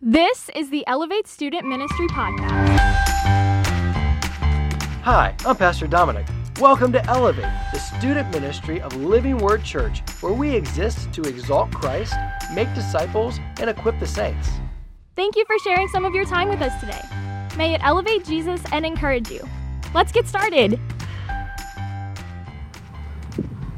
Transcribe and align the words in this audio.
This 0.00 0.48
is 0.54 0.70
the 0.70 0.86
Elevate 0.86 1.26
Student 1.26 1.66
Ministry 1.66 2.06
Podcast. 2.06 2.78
Hi, 5.02 5.34
I'm 5.44 5.56
Pastor 5.56 5.88
Dominic. 5.88 6.24
Welcome 6.60 6.92
to 6.92 7.04
Elevate, 7.06 7.52
the 7.72 7.80
student 7.80 8.30
ministry 8.30 8.80
of 8.80 8.94
Living 8.94 9.38
Word 9.38 9.64
Church, 9.64 10.02
where 10.20 10.32
we 10.32 10.54
exist 10.54 11.12
to 11.14 11.22
exalt 11.22 11.72
Christ, 11.72 12.14
make 12.54 12.72
disciples, 12.76 13.40
and 13.58 13.68
equip 13.68 13.98
the 13.98 14.06
saints. 14.06 14.48
Thank 15.16 15.34
you 15.34 15.44
for 15.46 15.58
sharing 15.64 15.88
some 15.88 16.04
of 16.04 16.14
your 16.14 16.26
time 16.26 16.48
with 16.48 16.62
us 16.62 16.78
today. 16.78 17.02
May 17.56 17.74
it 17.74 17.80
elevate 17.82 18.24
Jesus 18.24 18.62
and 18.70 18.86
encourage 18.86 19.32
you. 19.32 19.44
Let's 19.94 20.12
get 20.12 20.28
started. 20.28 20.78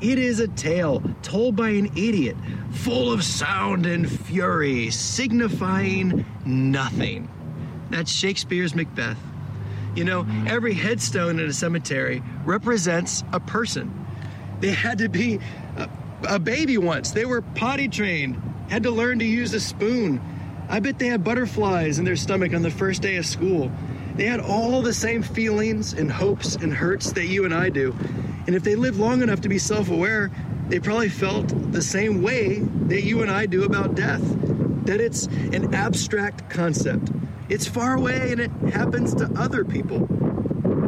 It 0.00 0.18
is 0.18 0.40
a 0.40 0.48
tale 0.48 1.02
told 1.22 1.56
by 1.56 1.70
an 1.70 1.86
idiot, 1.96 2.36
full 2.70 3.12
of 3.12 3.24
sound 3.24 3.86
and 3.86 4.10
fury, 4.10 4.90
signifying 4.90 6.26
nothing. 6.44 7.28
That's 7.90 8.10
Shakespeare's 8.10 8.74
Macbeth. 8.74 9.18
You 9.94 10.04
know, 10.04 10.26
every 10.46 10.74
headstone 10.74 11.38
in 11.38 11.48
a 11.48 11.52
cemetery 11.52 12.22
represents 12.44 13.24
a 13.32 13.40
person. 13.40 14.06
They 14.60 14.72
had 14.72 14.98
to 14.98 15.08
be 15.08 15.40
a, 15.76 15.88
a 16.28 16.38
baby 16.38 16.76
once, 16.76 17.12
they 17.12 17.24
were 17.24 17.40
potty 17.40 17.88
trained, 17.88 18.40
had 18.68 18.82
to 18.82 18.90
learn 18.90 19.18
to 19.20 19.24
use 19.24 19.54
a 19.54 19.60
spoon. 19.60 20.20
I 20.68 20.80
bet 20.80 20.98
they 20.98 21.06
had 21.06 21.24
butterflies 21.24 21.98
in 21.98 22.04
their 22.04 22.16
stomach 22.16 22.52
on 22.52 22.62
the 22.62 22.70
first 22.70 23.00
day 23.00 23.16
of 23.16 23.24
school. 23.24 23.70
They 24.16 24.24
had 24.24 24.40
all 24.40 24.80
the 24.80 24.94
same 24.94 25.22
feelings 25.22 25.92
and 25.92 26.10
hopes 26.10 26.56
and 26.56 26.72
hurts 26.72 27.12
that 27.12 27.26
you 27.26 27.44
and 27.44 27.54
I 27.54 27.68
do. 27.68 27.94
And 28.46 28.56
if 28.56 28.62
they 28.62 28.74
lived 28.74 28.98
long 28.98 29.22
enough 29.22 29.42
to 29.42 29.48
be 29.48 29.58
self 29.58 29.90
aware, 29.90 30.30
they 30.68 30.80
probably 30.80 31.10
felt 31.10 31.72
the 31.72 31.82
same 31.82 32.22
way 32.22 32.60
that 32.88 33.02
you 33.02 33.22
and 33.22 33.30
I 33.30 33.46
do 33.46 33.64
about 33.64 33.94
death 33.94 34.22
that 34.86 35.00
it's 35.00 35.26
an 35.26 35.74
abstract 35.74 36.48
concept. 36.48 37.10
It's 37.48 37.66
far 37.66 37.96
away 37.96 38.32
and 38.32 38.40
it 38.40 38.50
happens 38.72 39.14
to 39.16 39.30
other 39.36 39.64
people. 39.64 40.08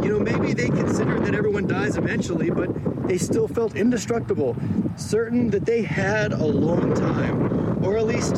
You 0.03 0.11
know, 0.11 0.21
maybe 0.21 0.55
they 0.55 0.69
considered 0.69 1.25
that 1.25 1.35
everyone 1.35 1.67
dies 1.67 1.97
eventually, 1.97 2.51
but 2.51 2.71
they 3.09 3.19
still 3.19 3.49
felt 3.49 3.75
indestructible, 3.75 4.57
certain 4.97 5.51
that 5.51 5.67
they 5.67 5.83
had 5.83 6.33
a 6.33 6.47
long 6.47 6.95
time, 6.95 7.85
or 7.85 7.99
at 7.99 8.07
least 8.07 8.37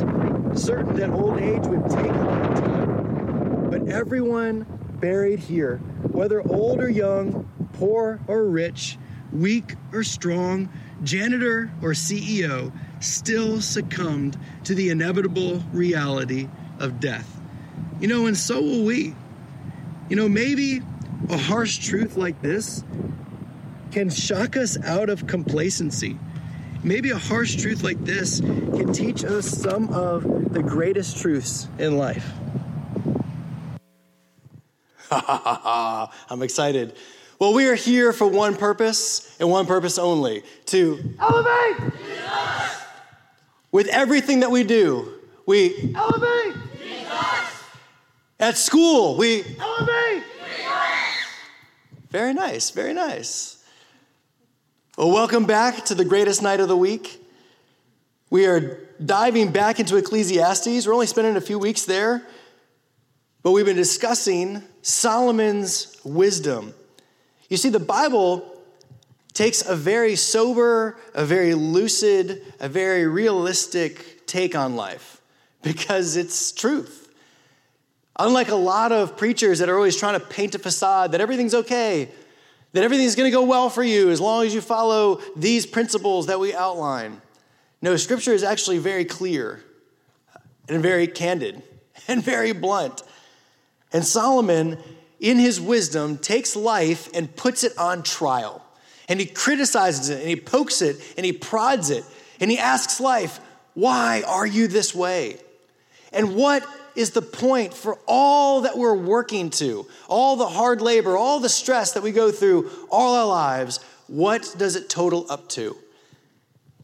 certain 0.55 0.97
that 0.97 1.11
old 1.11 1.39
age 1.39 1.67
would 1.67 1.89
take 1.91 2.11
a 2.11 2.25
long 2.25 2.55
time. 2.55 3.71
But 3.71 3.89
everyone 3.89 4.67
buried 5.01 5.39
here, 5.39 5.79
whether 6.13 6.47
old 6.47 6.81
or 6.81 6.89
young, 6.89 7.49
poor 7.75 8.21
or 8.27 8.45
rich, 8.45 8.99
weak 9.33 9.75
or 9.93 10.03
strong, 10.03 10.69
janitor 11.03 11.71
or 11.83 11.91
CEO, 11.91 12.73
still 13.01 13.61
succumbed 13.61 14.39
to 14.65 14.75
the 14.75 14.91
inevitable 14.91 15.63
reality 15.73 16.49
of 16.79 17.01
death. 17.01 17.41
You 18.01 18.09
know, 18.09 18.27
and 18.27 18.37
so 18.37 18.61
will 18.61 18.85
we. 18.85 19.15
You 20.09 20.17
know, 20.17 20.29
maybe 20.29 20.83
a 21.29 21.37
harsh 21.37 21.79
truth 21.79 22.17
like 22.17 22.41
this 22.43 22.83
can 23.93 24.11
shock 24.11 24.57
us 24.57 24.83
out 24.85 25.09
of 25.09 25.27
complacency. 25.27 26.19
Maybe 26.83 27.11
a 27.11 27.19
harsh 27.19 27.57
truth 27.57 27.83
like 27.83 28.03
this 28.05 28.41
can 28.41 28.93
teach 28.93 29.25
us 29.25 29.47
some 29.47 29.91
of 29.91 30.53
the 30.53 30.63
greatest 30.63 31.19
truths 31.19 31.69
in 31.79 31.97
life. 31.99 32.33
I'm 36.31 36.43
excited. 36.43 36.95
Well, 37.41 37.53
we 37.53 37.67
are 37.67 37.75
here 37.75 38.13
for 38.13 38.29
one 38.29 38.55
purpose 38.57 39.37
and 39.41 39.51
one 39.51 39.67
purpose 39.67 39.99
only 39.99 40.45
to 40.67 41.15
elevate. 41.19 41.95
Jesus. 41.99 42.83
With 43.73 43.89
everything 43.89 44.41
that 44.41 44.51
we 44.51 44.63
do, 44.63 45.15
we 45.47 45.95
elevate. 45.97 46.55
Jesus. 46.79 47.11
At 48.39 48.57
school, 48.57 49.17
we 49.17 49.43
elevate. 49.59 50.23
Jesus. 50.47 50.71
Very 52.11 52.33
nice, 52.33 52.71
very 52.71 52.93
nice. 52.93 53.65
Well, 54.97 55.11
welcome 55.11 55.45
back 55.45 55.87
to 55.87 55.95
the 55.95 56.05
greatest 56.05 56.43
night 56.43 56.61
of 56.61 56.69
the 56.69 56.77
week. 56.77 57.21
We 58.29 58.47
are 58.47 58.87
diving 59.05 59.51
back 59.51 59.81
into 59.81 59.97
Ecclesiastes. 59.97 60.87
We're 60.87 60.93
only 60.93 61.07
spending 61.07 61.35
a 61.37 61.41
few 61.41 61.59
weeks 61.59 61.85
there, 61.85 62.23
but 63.43 63.51
we've 63.51 63.67
been 63.67 63.77
discussing 63.77 64.63
Solomon's 64.83 65.97
wisdom. 66.05 66.75
You 67.49 67.57
see, 67.57 67.69
the 67.69 67.81
Bible 67.81 68.61
takes 69.33 69.67
a 69.67 69.77
very 69.77 70.17
sober, 70.17 70.99
a 71.15 71.25
very 71.25 71.55
lucid, 71.55 72.43
a 72.61 72.69
very 72.69 73.07
realistic 73.07 74.27
take 74.27 74.55
on 74.55 74.77
life 74.77 75.21
because 75.63 76.17
it's 76.17 76.53
truth. 76.53 77.09
Unlike 78.19 78.49
a 78.49 78.57
lot 78.57 78.93
of 78.93 79.17
preachers 79.17 79.61
that 79.61 79.69
are 79.69 79.77
always 79.77 79.97
trying 79.97 80.19
to 80.19 80.25
paint 80.25 80.55
a 80.55 80.59
facade 80.59 81.13
that 81.13 81.21
everything's 81.21 81.55
okay, 81.55 82.11
that 82.73 82.85
everything's 82.85 83.17
going 83.17 83.31
to 83.31 83.35
go 83.35 83.45
well 83.45 83.71
for 83.71 83.83
you 83.83 84.11
as 84.11 84.21
long 84.21 84.45
as 84.45 84.55
you 84.55 84.61
follow 84.61 85.21
these 85.37 85.65
principles 85.65 86.27
that 86.27 86.39
we 86.39 86.55
outline. 86.55 87.21
No, 87.83 87.97
scripture 87.97 88.33
is 88.33 88.43
actually 88.43 88.79
very 88.79 89.05
clear 89.05 89.65
and 90.69 90.83
very 90.83 91.07
candid 91.07 91.63
and 92.09 92.23
very 92.23 92.53
blunt. 92.53 93.03
And 93.93 94.05
Solomon 94.05 94.79
in 95.21 95.39
his 95.39 95.61
wisdom, 95.61 96.17
takes 96.17 96.57
life 96.57 97.09
and 97.15 97.35
puts 97.37 97.63
it 97.63 97.77
on 97.79 98.03
trial. 98.03 98.65
And 99.09 99.21
he 99.21 99.27
criticizes 99.27 100.09
it 100.09 100.21
and 100.21 100.29
he 100.29 100.37
pokes 100.37 100.83
it 100.83 100.97
and 101.17 101.27
he 101.27 101.33
prods 101.33 101.91
it 101.91 102.05
and 102.41 102.51
he 102.51 102.59
asks 102.59 103.01
life, 103.01 103.39
Why 103.75 104.23
are 104.27 104.47
you 104.47 104.67
this 104.67 104.95
way? 104.95 105.39
And 106.13 106.35
what 106.35 106.67
is 106.97 107.11
the 107.11 107.23
point 107.23 107.75
for 107.75 107.99
all 108.07 108.63
that 108.63 108.77
we're 108.77 108.97
working 108.97 109.51
to, 109.51 109.87
all 110.09 110.37
the 110.37 110.49
hard 110.49 110.81
labor, 110.81 111.17
all 111.17 111.39
the 111.39 111.49
stress 111.49 111.93
that 111.93 112.03
we 112.03 112.13
go 112.13 112.33
through 112.33 112.71
all 112.91 113.15
our 113.15 113.27
lives? 113.27 113.79
What 114.07 114.55
does 114.59 114.75
it 114.75 114.89
total 114.89 115.27
up 115.31 115.49
to? 115.51 115.77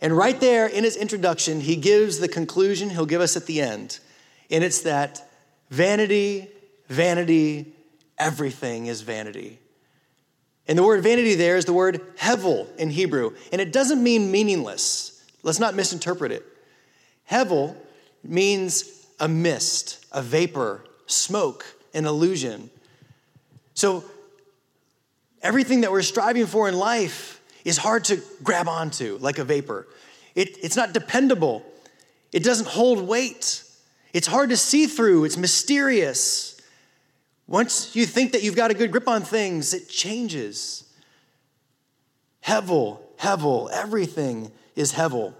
And 0.00 0.16
right 0.16 0.38
there 0.38 0.66
in 0.66 0.84
his 0.84 0.96
introduction, 0.96 1.60
he 1.60 1.74
gives 1.74 2.18
the 2.18 2.28
conclusion 2.28 2.90
he'll 2.90 3.06
give 3.06 3.22
us 3.22 3.36
at 3.36 3.46
the 3.46 3.62
end. 3.62 3.98
And 4.50 4.62
it's 4.62 4.82
that 4.82 5.28
vanity, 5.70 6.48
vanity, 6.88 7.72
everything 8.18 8.86
is 8.86 9.02
vanity. 9.02 9.58
And 10.68 10.76
the 10.76 10.82
word 10.82 11.02
vanity 11.02 11.34
there 11.34 11.56
is 11.56 11.64
the 11.64 11.72
word 11.72 12.16
hevel 12.16 12.74
in 12.76 12.90
Hebrew, 12.90 13.34
and 13.52 13.60
it 13.60 13.72
doesn't 13.72 14.02
mean 14.02 14.30
meaningless. 14.30 15.24
Let's 15.42 15.60
not 15.60 15.74
misinterpret 15.74 16.32
it. 16.32 16.44
Hevel 17.30 17.76
means 18.24 19.06
a 19.20 19.28
mist, 19.28 20.04
a 20.12 20.22
vapor, 20.22 20.84
smoke, 21.06 21.64
an 21.94 22.04
illusion. 22.04 22.70
So 23.74 24.04
everything 25.42 25.82
that 25.82 25.92
we're 25.92 26.02
striving 26.02 26.46
for 26.46 26.68
in 26.68 26.76
life 26.76 27.40
is 27.64 27.76
hard 27.76 28.04
to 28.04 28.20
grab 28.42 28.68
onto 28.68 29.18
like 29.20 29.38
a 29.38 29.44
vapor. 29.44 29.86
It, 30.34 30.56
it's 30.62 30.76
not 30.76 30.92
dependable, 30.92 31.64
it 32.32 32.42
doesn't 32.42 32.68
hold 32.68 33.06
weight, 33.06 33.62
it's 34.12 34.26
hard 34.26 34.50
to 34.50 34.56
see 34.56 34.86
through, 34.86 35.24
it's 35.24 35.36
mysterious. 35.36 36.55
Once 37.48 37.94
you 37.94 38.06
think 38.06 38.32
that 38.32 38.42
you've 38.42 38.56
got 38.56 38.70
a 38.70 38.74
good 38.74 38.90
grip 38.90 39.06
on 39.06 39.22
things, 39.22 39.72
it 39.72 39.88
changes. 39.88 40.84
Hevel, 42.44 42.98
Hevel, 43.18 43.70
everything 43.70 44.50
is 44.74 44.92
Hevel. 44.92 45.34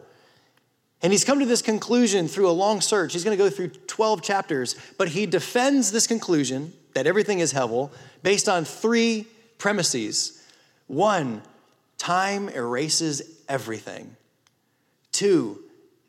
And 1.02 1.12
he's 1.12 1.24
come 1.24 1.40
to 1.40 1.46
this 1.46 1.62
conclusion 1.62 2.26
through 2.26 2.48
a 2.48 2.52
long 2.52 2.80
search. 2.80 3.12
He's 3.12 3.24
going 3.24 3.36
to 3.36 3.42
go 3.42 3.50
through 3.50 3.68
12 3.68 4.22
chapters, 4.22 4.76
but 4.96 5.08
he 5.08 5.26
defends 5.26 5.92
this 5.92 6.06
conclusion 6.06 6.72
that 6.94 7.06
everything 7.06 7.40
is 7.40 7.52
Hevel 7.52 7.90
based 8.22 8.48
on 8.48 8.64
three 8.64 9.26
premises. 9.58 10.42
One, 10.86 11.42
time 11.98 12.48
erases 12.48 13.42
everything. 13.48 14.16
Two, 15.12 15.62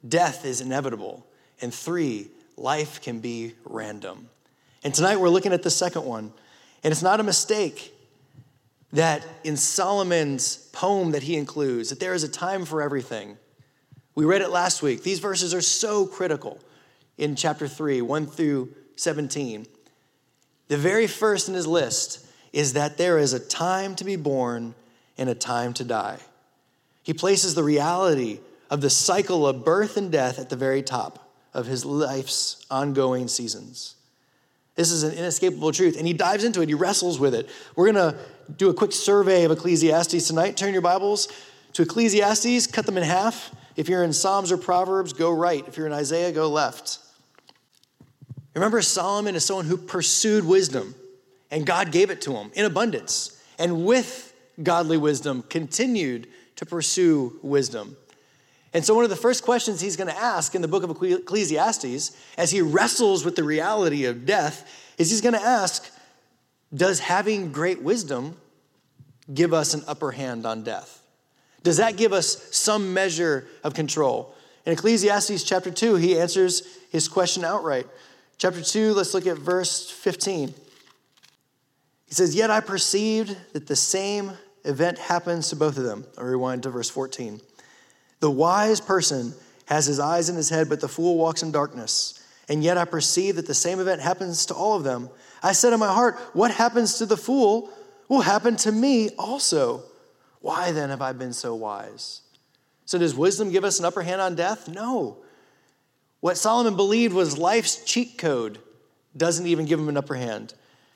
death 0.08 0.46
is 0.46 0.62
inevitable. 0.62 1.26
And 1.62 1.74
three, 1.74 2.30
life 2.56 3.02
can 3.02 3.20
be 3.20 3.54
random. 3.66 4.30
And 4.84 4.94
tonight 4.94 5.18
we're 5.18 5.30
looking 5.30 5.54
at 5.54 5.64
the 5.64 5.70
second 5.70 6.06
one. 6.06 6.32
And 6.84 6.92
it's 6.92 7.04
not 7.04 7.20
a 7.20 7.24
mistake 7.24 7.94
that 8.94 9.26
in 9.44 9.58
Solomon's 9.58 10.70
poem 10.72 11.12
that 11.12 11.24
he 11.24 11.36
includes, 11.36 11.90
that 11.90 12.00
there 12.00 12.14
is 12.14 12.24
a 12.24 12.30
time 12.30 12.66
for 12.66 12.82
everything. 12.82 13.38
We 14.16 14.26
read 14.26 14.42
it 14.42 14.50
last 14.50 14.82
week. 14.82 15.04
These 15.04 15.20
verses 15.20 15.54
are 15.54 15.62
so 15.62 16.06
critical 16.06 16.60
in 17.18 17.36
chapter 17.36 17.68
3, 17.68 18.02
1 18.02 18.28
through 18.28 18.74
17. 18.96 19.68
The 20.68 20.78
very 20.78 21.08
first 21.08 21.48
in 21.48 21.56
his 21.56 21.68
list 21.68 22.26
is 22.54 22.74
that 22.74 22.98
there 22.98 23.18
is 23.18 23.34
a 23.34 23.40
time 23.40 23.96
to 23.96 24.04
be 24.04 24.16
born 24.16 24.74
and 25.18 25.30
a 25.30 25.36
time 25.36 25.74
to 25.74 25.84
die. 25.84 26.20
He 27.04 27.14
places 27.14 27.56
the 27.56 27.64
reality 27.64 28.40
of 28.70 28.82
the 28.82 28.90
cycle 28.90 29.48
of 29.48 29.64
birth 29.64 29.98
and 29.98 30.12
death 30.12 30.40
at 30.40 30.50
the 30.50 30.56
very 30.56 30.82
top 30.82 31.32
of 31.54 31.68
his 31.68 31.86
life's 31.86 32.66
ongoing 32.70 33.28
seasons. 33.28 33.96
This 34.78 34.92
is 34.92 35.02
an 35.02 35.14
inescapable 35.14 35.72
truth, 35.72 35.98
and 35.98 36.06
he 36.06 36.14
dives 36.14 36.44
into 36.44 36.62
it. 36.62 36.70
He 36.70 36.76
wrestles 36.76 37.20
with 37.20 37.34
it. 37.34 37.50
We're 37.76 37.92
going 37.92 38.14
to 38.14 38.18
do 38.56 38.70
a 38.70 38.74
quick 38.76 38.94
survey 38.94 39.44
of 39.44 39.52
Ecclesiastes 39.52 40.28
tonight. 40.28 40.56
Turn 40.56 40.72
your 40.72 40.84
Bibles 40.84 41.28
to 41.74 41.82
Ecclesiastes, 41.82 42.68
cut 42.68 42.86
them 42.86 42.96
in 42.96 43.04
half. 43.04 43.54
If 43.76 43.90
you're 43.90 44.04
in 44.04 44.14
Psalms 44.14 44.52
or 44.52 44.58
Proverbs, 44.58 45.14
go 45.14 45.32
right. 45.32 45.68
If 45.68 45.78
you're 45.78 45.88
in 45.88 45.94
Isaiah, 45.94 46.32
go 46.32 46.48
left. 46.48 47.00
Remember, 48.54 48.82
Solomon 48.84 49.36
is 49.36 49.44
someone 49.44 49.66
who 49.66 49.78
pursued 49.78 50.46
wisdom, 50.46 50.94
and 51.50 51.66
God 51.66 51.92
gave 51.92 52.12
it 52.12 52.22
to 52.22 52.34
him 52.34 52.52
in 52.54 52.66
abundance. 52.66 53.44
And 53.58 53.84
with 53.84 54.32
godly 54.62 54.98
wisdom, 54.98 55.44
continued 55.50 56.28
to 56.56 56.68
pursue 56.68 57.40
wisdom. 57.42 57.98
And 58.74 58.86
so, 58.86 58.94
one 58.94 59.04
of 59.04 59.10
the 59.10 59.16
first 59.16 59.44
questions 59.44 59.82
he's 59.82 59.96
going 59.96 60.10
to 60.10 60.18
ask 60.18 60.54
in 60.54 60.62
the 60.62 60.68
book 60.68 60.84
of 60.84 60.92
Ecclesiastes, 61.02 62.16
as 62.38 62.52
he 62.52 62.62
wrestles 62.62 63.24
with 63.24 63.36
the 63.36 63.44
reality 63.44 64.06
of 64.06 64.26
death, 64.26 64.70
is 64.98 65.10
he's 65.10 65.22
going 65.22 65.34
to 65.34 65.42
ask, 65.42 65.90
Does 66.74 67.00
having 67.00 67.52
great 67.52 67.82
wisdom 67.82 68.38
give 69.34 69.54
us 69.54 69.74
an 69.74 69.84
upper 69.88 70.12
hand 70.12 70.46
on 70.46 70.64
death? 70.64 71.02
Does 71.64 71.78
that 71.78 71.98
give 71.98 72.14
us 72.14 72.56
some 72.56 72.94
measure 72.94 73.48
of 73.64 73.74
control? 73.74 74.34
In 74.66 74.74
Ecclesiastes 74.74 75.44
chapter 75.44 75.72
2, 75.72 75.96
he 75.96 76.20
answers 76.20 76.78
his 76.92 77.08
question 77.08 77.46
outright. 77.46 77.88
Chapter 78.38 78.62
2, 78.62 78.94
let's 78.94 79.14
look 79.14 79.26
at 79.26 79.38
verse 79.38 79.90
15. 79.90 80.54
He 82.06 82.14
says, 82.14 82.36
Yet 82.36 82.52
I 82.52 82.60
perceived 82.60 83.36
that 83.54 83.68
the 83.68 83.76
same 83.76 84.32
event 84.64 85.00
happens 85.00 85.50
to 85.50 85.56
both 85.56 85.78
of 85.78 85.84
them. 85.84 86.06
I'll 86.18 86.26
rewind 86.26 86.64
to 86.64 86.70
verse 86.70 86.90
14. 86.90 87.42
The 88.20 88.32
wise 88.32 88.82
person 88.82 89.34
has 89.66 89.86
his 89.86 90.00
eyes 90.00 90.30
in 90.30 90.36
his 90.36 90.50
head, 90.50 90.70
but 90.70 90.80
the 90.80 90.88
fool 90.88 91.18
walks 91.18 91.44
in 91.44 91.52
darkness. 91.52 92.24
And 92.50 92.64
yet 92.64 92.78
I 92.78 92.86
perceive 92.86 93.36
that 93.36 93.48
the 93.48 93.54
same 93.54 93.80
event 93.80 94.02
happens 94.02 94.46
to 94.48 94.54
all 94.54 94.76
of 94.76 94.84
them. 94.84 95.10
I 95.44 95.52
said 95.52 95.74
in 95.74 95.80
my 95.80 95.94
heart, 95.94 96.18
What 96.34 96.52
happens 96.52 96.98
to 96.98 97.06
the 97.06 97.18
fool 97.18 97.70
will 98.08 98.22
happen 98.22 98.56
to 98.58 98.72
me 98.72 99.10
also. 99.18 99.84
Why 100.40 100.72
then 100.72 100.90
have 100.90 101.02
I 101.02 101.12
been 101.12 101.34
so 101.34 101.54
wise? 101.56 102.22
So, 102.86 102.98
does 102.98 103.14
wisdom 103.14 103.52
give 103.52 103.66
us 103.66 103.80
an 103.80 103.86
upper 103.86 104.02
hand 104.02 104.22
on 104.22 104.36
death? 104.36 104.70
No. 104.70 105.18
What 106.22 106.38
Solomon 106.38 106.76
believed 106.76 107.14
was 107.14 107.38
life's 107.38 107.84
cheat 107.84 108.18
code 108.18 108.60
doesn't 109.16 109.46
even 109.46 109.66
give 109.66 109.80
him 109.80 109.90
an 109.90 109.98
upper 109.98 110.16
hand. 110.16 110.54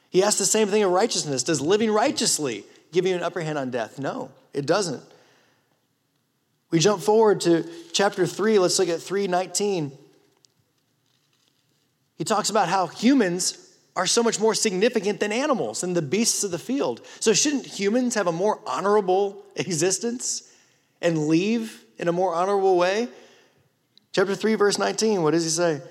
He 0.09 0.23
asked 0.23 0.39
the 0.39 0.45
same 0.45 0.69
thing 0.69 0.83
of 0.83 0.91
righteousness. 0.91 1.43
Does 1.43 1.59
living 1.59 1.91
righteously 1.91 2.63
give 2.91 3.05
you 3.05 3.15
an 3.15 3.23
upper 3.23 3.41
hand 3.41 3.57
on 3.57 3.71
death? 3.71 3.99
No, 3.99 4.31
it 4.53 4.65
doesn't. 4.65 5.03
We 6.71 6.79
jump 6.79 7.01
forward 7.01 7.41
to 7.41 7.69
chapter 7.91 8.25
3. 8.25 8.57
Let's 8.57 8.79
look 8.79 8.89
at 8.89 9.01
319. 9.01 9.91
He 12.15 12.23
talks 12.23 12.49
about 12.49 12.69
how 12.69 12.87
humans 12.87 13.75
are 13.95 14.07
so 14.07 14.23
much 14.23 14.39
more 14.39 14.55
significant 14.55 15.19
than 15.19 15.33
animals 15.33 15.83
and 15.83 15.95
the 15.95 16.01
beasts 16.01 16.43
of 16.45 16.51
the 16.51 16.59
field. 16.59 17.05
So, 17.19 17.33
shouldn't 17.33 17.65
humans 17.65 18.15
have 18.15 18.27
a 18.27 18.31
more 18.31 18.59
honorable 18.65 19.43
existence 19.55 20.49
and 21.01 21.27
leave 21.27 21.83
in 21.97 22.07
a 22.07 22.13
more 22.13 22.33
honorable 22.33 22.77
way? 22.77 23.09
Chapter 24.13 24.35
3, 24.35 24.55
verse 24.55 24.77
19, 24.77 25.23
what 25.23 25.31
does 25.31 25.43
he 25.43 25.49
say? 25.49 25.81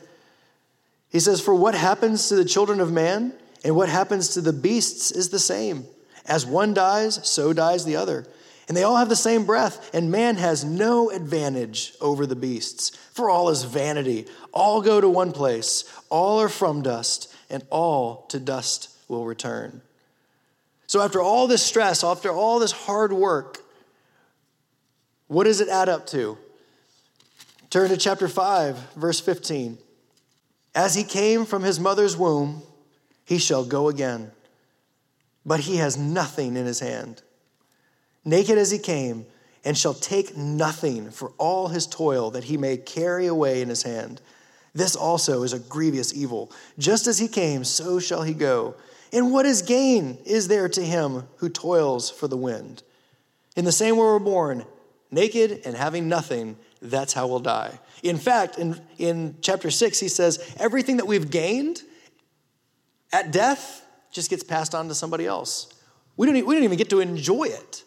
He 1.11 1.21
says, 1.21 1.41
For 1.41 1.55
what 1.55 1.75
happens 1.75 2.29
to 2.29 2.37
the 2.37 2.44
children 2.44 2.81
of 2.81 2.93
man 2.93 3.35
and 3.65 3.77
what 3.77 3.88
happens 3.88 4.31
to 4.31 4.41
the 4.41 4.53
beasts 4.53 5.11
is 5.11 5.29
the 5.29 5.38
same. 5.38 5.85
As 6.27 6.47
one 6.47 6.75
dies, 6.75 7.29
so 7.29 7.53
dies 7.53 7.85
the 7.85 7.97
other. 7.97 8.27
And 8.70 8.76
they 8.76 8.84
all 8.84 8.99
have 8.99 9.08
the 9.08 9.17
same 9.17 9.46
breath, 9.46 9.93
and 9.93 10.12
man 10.12 10.37
has 10.37 10.64
no 10.64 11.11
advantage 11.11 11.93
over 12.00 12.25
the 12.25 12.37
beasts. 12.37 12.90
For 12.90 13.28
all 13.28 13.49
is 13.49 13.64
vanity. 13.64 14.28
All 14.52 14.81
go 14.81 15.00
to 15.00 15.08
one 15.08 15.32
place, 15.32 15.93
all 16.08 16.38
are 16.38 16.49
from 16.49 16.81
dust, 16.81 17.34
and 17.50 17.64
all 17.70 18.26
to 18.28 18.38
dust 18.38 18.96
will 19.08 19.25
return. 19.25 19.82
So, 20.87 21.02
after 21.02 21.20
all 21.20 21.49
this 21.49 21.64
stress, 21.64 22.05
after 22.05 22.31
all 22.31 22.61
this 22.61 22.70
hard 22.70 23.12
work, 23.12 23.58
what 25.26 25.44
does 25.44 25.61
it 25.61 25.69
add 25.69 25.88
up 25.88 26.06
to? 26.06 26.38
Turn 27.70 27.88
to 27.88 27.96
chapter 27.96 28.28
5, 28.28 28.94
verse 28.94 29.19
15. 29.19 29.78
As 30.76 30.94
he 30.94 31.02
came 31.02 31.44
from 31.44 31.64
his 31.64 31.81
mother's 31.81 32.17
womb, 32.17 32.62
he 33.25 33.38
shall 33.38 33.64
go 33.64 33.88
again, 33.88 34.31
but 35.44 35.58
he 35.58 35.78
has 35.78 35.96
nothing 35.96 36.56
in 36.56 36.67
his 36.67 36.78
hand 36.78 37.22
naked 38.25 38.58
as 38.58 38.70
he 38.70 38.78
came, 38.78 39.26
and 39.64 39.76
shall 39.76 39.94
take 39.94 40.37
nothing 40.37 41.11
for 41.11 41.32
all 41.38 41.69
his 41.69 41.87
toil 41.87 42.31
that 42.31 42.44
he 42.44 42.56
may 42.56 42.76
carry 42.76 43.26
away 43.26 43.61
in 43.61 43.69
his 43.69 43.82
hand. 43.82 44.20
This 44.75 44.96
also 44.96 45.43
is 45.43 45.52
a 45.52 45.58
grievous 45.58 46.14
evil. 46.14 46.50
Just 46.78 47.06
as 47.06 47.19
he 47.19 47.28
came, 47.28 47.64
so 47.64 47.99
shall 47.99 48.22
he 48.22 48.34
go. 48.34 48.75
And 49.12 49.32
what 49.32 49.44
is 49.46 49.62
gain 49.62 50.19
is 50.25 50.49
there 50.49 50.69
to 50.69 50.82
him 50.82 51.25
who 51.37 51.49
toils 51.49 52.11
for 52.11 52.28
the 52.28 52.37
wind? 52.37 52.82
In 53.56 53.64
the 53.64 53.72
same 53.72 53.96
way 53.96 54.02
we're 54.02 54.19
born, 54.20 54.64
naked 55.11 55.62
and 55.64 55.76
having 55.76 56.08
nothing, 56.08 56.56
that's 56.81 57.12
how 57.12 57.26
we'll 57.26 57.40
die. 57.40 57.78
In 58.02 58.17
fact, 58.17 58.58
in, 58.58 58.81
in 58.96 59.37
chapter 59.43 59.70
6, 59.70 59.99
he 59.99 60.08
says, 60.08 60.55
everything 60.58 60.99
that 60.99 61.06
we've 61.06 61.31
gained 61.31 61.82
at 63.12 63.32
death 63.32 63.84
just 64.12 64.31
gets 64.31 64.44
passed 64.44 64.75
on 64.75 64.88
to 64.88 64.94
somebody 64.94 65.26
else. 65.26 65.75
We 66.17 66.26
don't, 66.26 66.46
we 66.46 66.55
don't 66.55 66.64
even 66.64 66.78
get 66.78 66.90
to 66.90 67.00
enjoy 67.00 67.44
it 67.44 67.82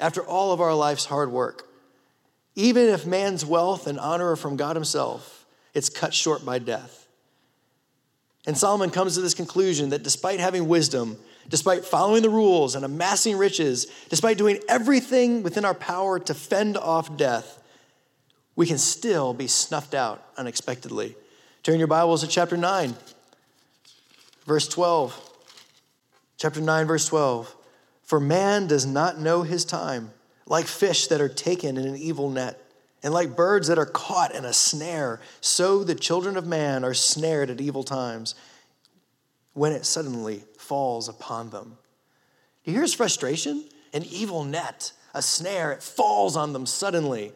after 0.00 0.22
all 0.22 0.52
of 0.52 0.60
our 0.60 0.74
life's 0.74 1.04
hard 1.04 1.30
work. 1.30 1.68
Even 2.56 2.88
if 2.88 3.06
man's 3.06 3.44
wealth 3.44 3.86
and 3.86 3.98
honor 4.00 4.32
are 4.32 4.36
from 4.36 4.56
God 4.56 4.74
Himself, 4.74 5.46
it's 5.74 5.88
cut 5.88 6.12
short 6.14 6.44
by 6.44 6.58
death. 6.58 7.06
And 8.46 8.56
Solomon 8.56 8.90
comes 8.90 9.14
to 9.14 9.20
this 9.20 9.34
conclusion 9.34 9.90
that 9.90 10.02
despite 10.02 10.40
having 10.40 10.66
wisdom, 10.66 11.18
despite 11.48 11.84
following 11.84 12.22
the 12.22 12.30
rules 12.30 12.74
and 12.74 12.84
amassing 12.84 13.36
riches, 13.36 13.86
despite 14.08 14.38
doing 14.38 14.58
everything 14.68 15.42
within 15.42 15.64
our 15.64 15.74
power 15.74 16.18
to 16.18 16.34
fend 16.34 16.76
off 16.76 17.16
death, 17.16 17.62
we 18.56 18.66
can 18.66 18.78
still 18.78 19.34
be 19.34 19.46
snuffed 19.46 19.94
out 19.94 20.24
unexpectedly. 20.36 21.16
Turn 21.62 21.78
your 21.78 21.88
Bibles 21.88 22.22
to 22.22 22.26
chapter 22.26 22.56
9, 22.56 22.94
verse 24.46 24.66
12. 24.66 25.28
Chapter 26.38 26.60
9, 26.62 26.86
verse 26.86 27.06
12. 27.06 27.54
For 28.10 28.18
man 28.18 28.66
does 28.66 28.86
not 28.86 29.20
know 29.20 29.44
his 29.44 29.64
time, 29.64 30.10
like 30.44 30.66
fish 30.66 31.06
that 31.06 31.20
are 31.20 31.28
taken 31.28 31.76
in 31.76 31.86
an 31.86 31.96
evil 31.96 32.28
net, 32.28 32.60
and 33.04 33.14
like 33.14 33.36
birds 33.36 33.68
that 33.68 33.78
are 33.78 33.86
caught 33.86 34.34
in 34.34 34.44
a 34.44 34.52
snare, 34.52 35.20
so 35.40 35.84
the 35.84 35.94
children 35.94 36.36
of 36.36 36.44
man 36.44 36.82
are 36.82 36.92
snared 36.92 37.50
at 37.50 37.60
evil 37.60 37.84
times 37.84 38.34
when 39.52 39.70
it 39.70 39.86
suddenly 39.86 40.42
falls 40.58 41.08
upon 41.08 41.50
them. 41.50 41.78
Do 42.64 42.72
you 42.72 42.72
hear 42.72 42.82
his 42.82 42.94
frustration? 42.94 43.68
An 43.92 44.02
evil 44.02 44.42
net, 44.42 44.90
a 45.14 45.22
snare, 45.22 45.70
it 45.70 45.80
falls 45.80 46.36
on 46.36 46.52
them 46.52 46.66
suddenly. 46.66 47.30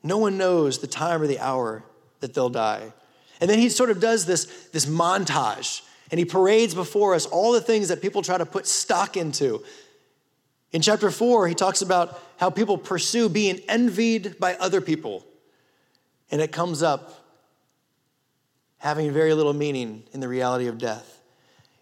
No 0.00 0.18
one 0.18 0.38
knows 0.38 0.78
the 0.78 0.86
time 0.86 1.20
or 1.20 1.26
the 1.26 1.40
hour 1.40 1.82
that 2.20 2.34
they'll 2.34 2.50
die. 2.50 2.92
And 3.40 3.50
then 3.50 3.58
he 3.58 3.68
sort 3.68 3.90
of 3.90 3.98
does 3.98 4.26
this, 4.26 4.44
this 4.70 4.86
montage 4.86 5.82
and 6.10 6.18
he 6.18 6.24
parades 6.24 6.74
before 6.74 7.14
us 7.14 7.26
all 7.26 7.52
the 7.52 7.60
things 7.60 7.88
that 7.88 8.02
people 8.02 8.22
try 8.22 8.38
to 8.38 8.46
put 8.46 8.66
stock 8.66 9.16
into. 9.16 9.64
In 10.72 10.82
chapter 10.82 11.10
four, 11.10 11.46
he 11.48 11.54
talks 11.54 11.82
about 11.82 12.20
how 12.36 12.50
people 12.50 12.76
pursue 12.76 13.28
being 13.28 13.60
envied 13.68 14.38
by 14.38 14.54
other 14.56 14.80
people. 14.80 15.24
And 16.30 16.40
it 16.40 16.52
comes 16.52 16.82
up 16.82 17.24
having 18.78 19.12
very 19.12 19.34
little 19.34 19.52
meaning 19.52 20.02
in 20.12 20.20
the 20.20 20.28
reality 20.28 20.66
of 20.66 20.78
death. 20.78 21.20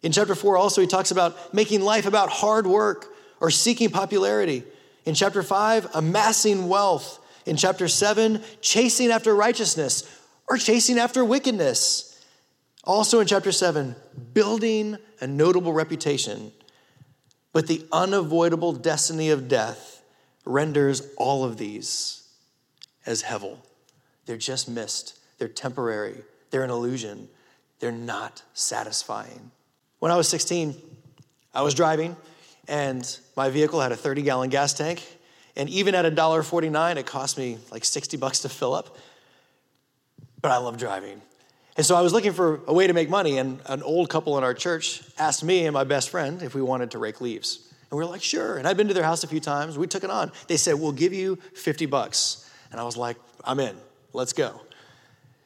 In 0.02 0.12
chapter 0.12 0.34
four, 0.34 0.56
also, 0.56 0.80
he 0.80 0.86
talks 0.86 1.10
about 1.10 1.54
making 1.54 1.80
life 1.80 2.06
about 2.06 2.28
hard 2.28 2.66
work 2.66 3.14
or 3.40 3.50
seeking 3.50 3.90
popularity. 3.90 4.62
In 5.04 5.14
chapter 5.14 5.42
five, 5.42 5.88
amassing 5.94 6.68
wealth. 6.68 7.18
In 7.44 7.56
chapter 7.56 7.88
seven, 7.88 8.42
chasing 8.60 9.10
after 9.10 9.34
righteousness 9.34 10.20
or 10.48 10.58
chasing 10.58 10.98
after 10.98 11.24
wickedness. 11.24 12.11
Also 12.84 13.20
in 13.20 13.26
chapter 13.26 13.52
7, 13.52 13.94
building 14.34 14.96
a 15.20 15.26
notable 15.26 15.72
reputation, 15.72 16.52
but 17.52 17.66
the 17.66 17.86
unavoidable 17.92 18.72
destiny 18.72 19.30
of 19.30 19.46
death 19.46 20.02
renders 20.44 21.12
all 21.16 21.44
of 21.44 21.58
these 21.58 22.28
as 23.06 23.22
hevel. 23.22 23.58
They're 24.26 24.36
just 24.36 24.68
mist, 24.68 25.18
they're 25.38 25.48
temporary, 25.48 26.22
they're 26.50 26.64
an 26.64 26.70
illusion, 26.70 27.28
they're 27.78 27.92
not 27.92 28.42
satisfying. 28.54 29.50
When 29.98 30.10
I 30.10 30.16
was 30.16 30.28
16, 30.28 30.74
I 31.54 31.62
was 31.62 31.74
driving 31.74 32.16
and 32.68 33.18
my 33.36 33.50
vehicle 33.50 33.80
had 33.80 33.92
a 33.92 33.96
30 33.96 34.22
gallon 34.22 34.50
gas 34.50 34.72
tank. 34.72 35.02
And 35.56 35.68
even 35.68 35.94
at 35.94 36.04
$1.49, 36.04 36.96
it 36.96 37.06
cost 37.06 37.36
me 37.36 37.58
like 37.70 37.84
60 37.84 38.16
bucks 38.16 38.40
to 38.40 38.48
fill 38.48 38.72
up. 38.72 38.96
But 40.40 40.50
I 40.50 40.56
love 40.58 40.78
driving. 40.78 41.20
And 41.76 41.86
so 41.86 41.96
I 41.96 42.02
was 42.02 42.12
looking 42.12 42.32
for 42.32 42.60
a 42.66 42.72
way 42.72 42.86
to 42.86 42.92
make 42.92 43.08
money, 43.08 43.38
and 43.38 43.60
an 43.66 43.82
old 43.82 44.10
couple 44.10 44.36
in 44.36 44.44
our 44.44 44.52
church 44.52 45.02
asked 45.18 45.42
me 45.42 45.64
and 45.64 45.72
my 45.72 45.84
best 45.84 46.10
friend 46.10 46.42
if 46.42 46.54
we 46.54 46.60
wanted 46.60 46.90
to 46.90 46.98
rake 46.98 47.20
leaves. 47.20 47.72
And 47.90 47.98
we 47.98 48.04
were 48.04 48.10
like, 48.10 48.22
sure. 48.22 48.56
And 48.58 48.66
I'd 48.66 48.76
been 48.76 48.88
to 48.88 48.94
their 48.94 49.04
house 49.04 49.24
a 49.24 49.26
few 49.26 49.40
times. 49.40 49.78
We 49.78 49.86
took 49.86 50.04
it 50.04 50.10
on. 50.10 50.32
They 50.48 50.56
said, 50.56 50.74
we'll 50.74 50.92
give 50.92 51.12
you 51.12 51.36
50 51.54 51.86
bucks. 51.86 52.50
And 52.70 52.80
I 52.80 52.84
was 52.84 52.96
like, 52.96 53.16
I'm 53.44 53.60
in. 53.60 53.76
Let's 54.12 54.32
go. 54.32 54.60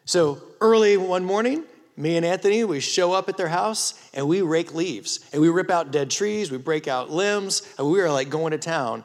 So 0.05 0.41
early 0.61 0.97
one 0.97 1.25
morning, 1.25 1.65
me 1.97 2.17
and 2.17 2.27
Anthony, 2.27 2.63
we 2.65 2.81
show 2.81 3.13
up 3.13 3.29
at 3.29 3.37
their 3.37 3.49
house 3.49 3.95
and 4.15 4.29
we 4.29 4.43
rake 4.43 4.75
leaves. 4.75 5.29
And 5.33 5.41
we 5.41 5.49
rip 5.49 5.71
out 5.71 5.91
dead 5.91 6.11
trees, 6.11 6.51
we 6.51 6.59
break 6.59 6.87
out 6.87 7.11
limbs, 7.11 7.63
and 7.79 7.91
we 7.91 8.01
are 8.01 8.11
like 8.11 8.31
going 8.31 8.53
to 8.53 8.59
town 8.59 9.03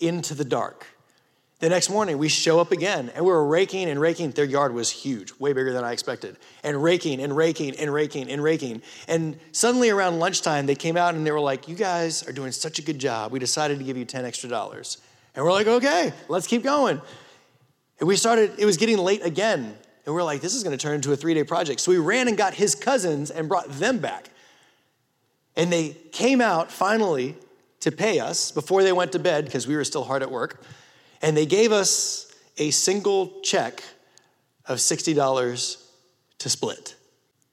into 0.00 0.34
the 0.34 0.44
dark. 0.44 0.86
The 1.60 1.68
next 1.68 1.90
morning, 1.90 2.16
we 2.16 2.28
show 2.28 2.58
up 2.58 2.72
again 2.72 3.12
and 3.14 3.22
we 3.22 3.30
were 3.30 3.46
raking 3.46 3.90
and 3.90 4.00
raking. 4.00 4.30
Their 4.30 4.46
yard 4.46 4.72
was 4.72 4.90
huge, 4.90 5.30
way 5.38 5.52
bigger 5.52 5.74
than 5.74 5.84
I 5.84 5.92
expected. 5.92 6.38
And 6.64 6.82
raking 6.82 7.20
and 7.20 7.36
raking 7.36 7.76
and 7.76 7.92
raking 7.92 8.30
and 8.30 8.42
raking. 8.42 8.80
And 9.06 9.38
suddenly 9.52 9.90
around 9.90 10.18
lunchtime, 10.20 10.64
they 10.64 10.74
came 10.74 10.96
out 10.96 11.14
and 11.14 11.26
they 11.26 11.30
were 11.30 11.40
like, 11.40 11.68
You 11.68 11.74
guys 11.74 12.26
are 12.26 12.32
doing 12.32 12.50
such 12.50 12.78
a 12.78 12.82
good 12.82 12.98
job. 12.98 13.30
We 13.30 13.38
decided 13.38 13.78
to 13.78 13.84
give 13.84 13.98
you 13.98 14.06
10 14.06 14.24
extra 14.24 14.48
dollars. 14.48 15.02
And 15.36 15.44
we're 15.44 15.52
like, 15.52 15.66
Okay, 15.66 16.14
let's 16.28 16.46
keep 16.46 16.62
going. 16.62 16.98
And 17.98 18.08
we 18.08 18.16
started, 18.16 18.52
it 18.56 18.64
was 18.64 18.78
getting 18.78 18.96
late 18.96 19.22
again. 19.22 19.76
And 20.06 20.14
we 20.14 20.18
are 20.18 20.24
like, 20.24 20.40
This 20.40 20.54
is 20.54 20.64
going 20.64 20.76
to 20.76 20.82
turn 20.82 20.94
into 20.94 21.12
a 21.12 21.16
three 21.16 21.34
day 21.34 21.44
project. 21.44 21.80
So 21.80 21.92
we 21.92 21.98
ran 21.98 22.26
and 22.26 22.38
got 22.38 22.54
his 22.54 22.74
cousins 22.74 23.30
and 23.30 23.50
brought 23.50 23.68
them 23.68 23.98
back. 23.98 24.30
And 25.56 25.70
they 25.70 25.90
came 26.10 26.40
out 26.40 26.72
finally 26.72 27.36
to 27.80 27.92
pay 27.92 28.18
us 28.18 28.50
before 28.50 28.82
they 28.82 28.92
went 28.92 29.12
to 29.12 29.18
bed 29.18 29.44
because 29.44 29.66
we 29.66 29.76
were 29.76 29.84
still 29.84 30.04
hard 30.04 30.22
at 30.22 30.30
work. 30.30 30.64
And 31.22 31.36
they 31.36 31.46
gave 31.46 31.72
us 31.72 32.32
a 32.56 32.70
single 32.70 33.40
check 33.42 33.82
of 34.66 34.78
$60 34.78 35.82
to 36.38 36.48
split. 36.48 36.94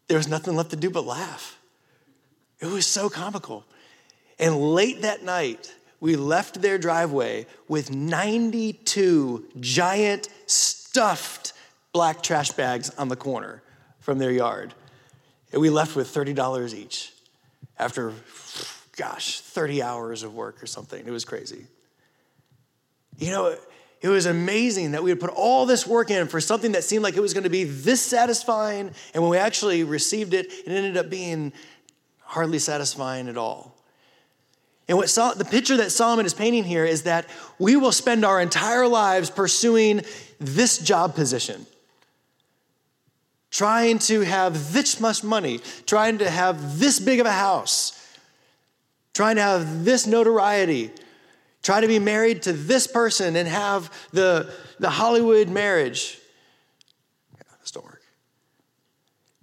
There 0.08 0.18
was 0.18 0.28
nothing 0.28 0.56
left 0.56 0.70
to 0.72 0.76
do 0.76 0.90
but 0.90 1.06
laugh. 1.06 1.58
It 2.60 2.68
was 2.68 2.86
so 2.86 3.10
comical. 3.10 3.66
And 4.40 4.58
late 4.58 5.02
that 5.02 5.24
night, 5.24 5.74
we 6.00 6.16
left 6.16 6.62
their 6.62 6.78
driveway 6.78 7.46
with 7.68 7.92
92 7.92 9.46
giant 9.60 10.30
stuffed 10.46 11.54
black 11.92 12.22
trash 12.22 12.52
bags 12.52 12.92
on 12.98 13.08
the 13.10 13.16
corner 13.16 13.62
from 14.00 14.20
their 14.20 14.32
yard. 14.32 14.74
And 15.52 15.62
we 15.62 15.70
left 15.70 15.96
with 15.96 16.14
$30 16.14 16.74
each 16.74 17.14
after, 17.80 18.14
gosh, 18.96 19.40
30 19.40 19.82
hours 19.82 20.24
of 20.24 20.36
work 20.36 20.62
or 20.62 20.68
something. 20.68 21.06
It 21.06 21.12
was 21.12 21.26
crazy. 21.26 21.68
You 23.18 23.32
know, 23.32 23.58
it 24.02 24.10
was 24.10 24.26
amazing 24.28 24.92
that 24.92 25.04
we 25.04 25.10
had 25.10 25.20
put 25.20 25.32
all 25.32 25.66
this 25.66 25.88
work 25.88 26.12
in 26.12 26.28
for 26.28 26.40
something 26.40 26.74
that 26.74 26.84
seemed 26.84 27.04
like 27.04 27.18
it 27.18 27.22
was 27.22 27.34
going 27.34 27.46
to 27.46 27.50
be 27.50 27.64
this 27.64 28.02
satisfying. 28.02 28.92
And 29.14 29.24
when 29.24 29.32
we 29.32 29.38
actually 29.38 29.84
received 29.84 30.34
it, 30.34 30.46
it 30.48 30.68
ended 30.68 30.98
up 30.98 31.10
being 31.10 31.52
hardly 32.20 32.60
satisfying 32.60 33.28
at 33.28 33.38
all. 33.38 33.76
And 34.88 34.98
what 34.98 35.10
Sol- 35.10 35.36
the 35.36 35.46
picture 35.46 35.78
that 35.78 35.92
Solomon 35.92 36.26
is 36.26 36.34
painting 36.34 36.64
here 36.64 36.86
is 36.86 37.04
that 37.04 37.26
we 37.60 37.76
will 37.76 37.92
spend 37.92 38.24
our 38.24 38.40
entire 38.40 38.88
lives 38.88 39.30
pursuing 39.30 40.02
this 40.40 40.78
job 40.78 41.16
position, 41.16 41.66
trying 43.50 44.00
to 44.00 44.22
have 44.22 44.74
this 44.74 45.00
much 45.00 45.24
money, 45.24 45.60
trying 45.86 46.20
to 46.20 46.30
have 46.30 46.80
this 46.80 47.00
big 47.00 47.20
of 47.20 47.26
a 47.26 47.32
house, 47.32 47.94
trying 49.14 49.36
to 49.38 49.42
have 49.42 49.84
this 49.84 50.06
notoriety, 50.08 50.92
Try 51.68 51.82
to 51.82 51.88
be 51.90 52.00
married 52.00 52.44
to 52.44 52.54
this 52.54 52.88
person 52.88 53.36
and 53.36 53.46
have 53.46 53.92
the, 54.14 54.50
the 54.80 54.90
Hollywood 54.90 55.50
marriage. 55.50 56.18
Yeah, 57.36 57.42
this 57.60 57.72
don't 57.72 57.84
work. 57.84 58.02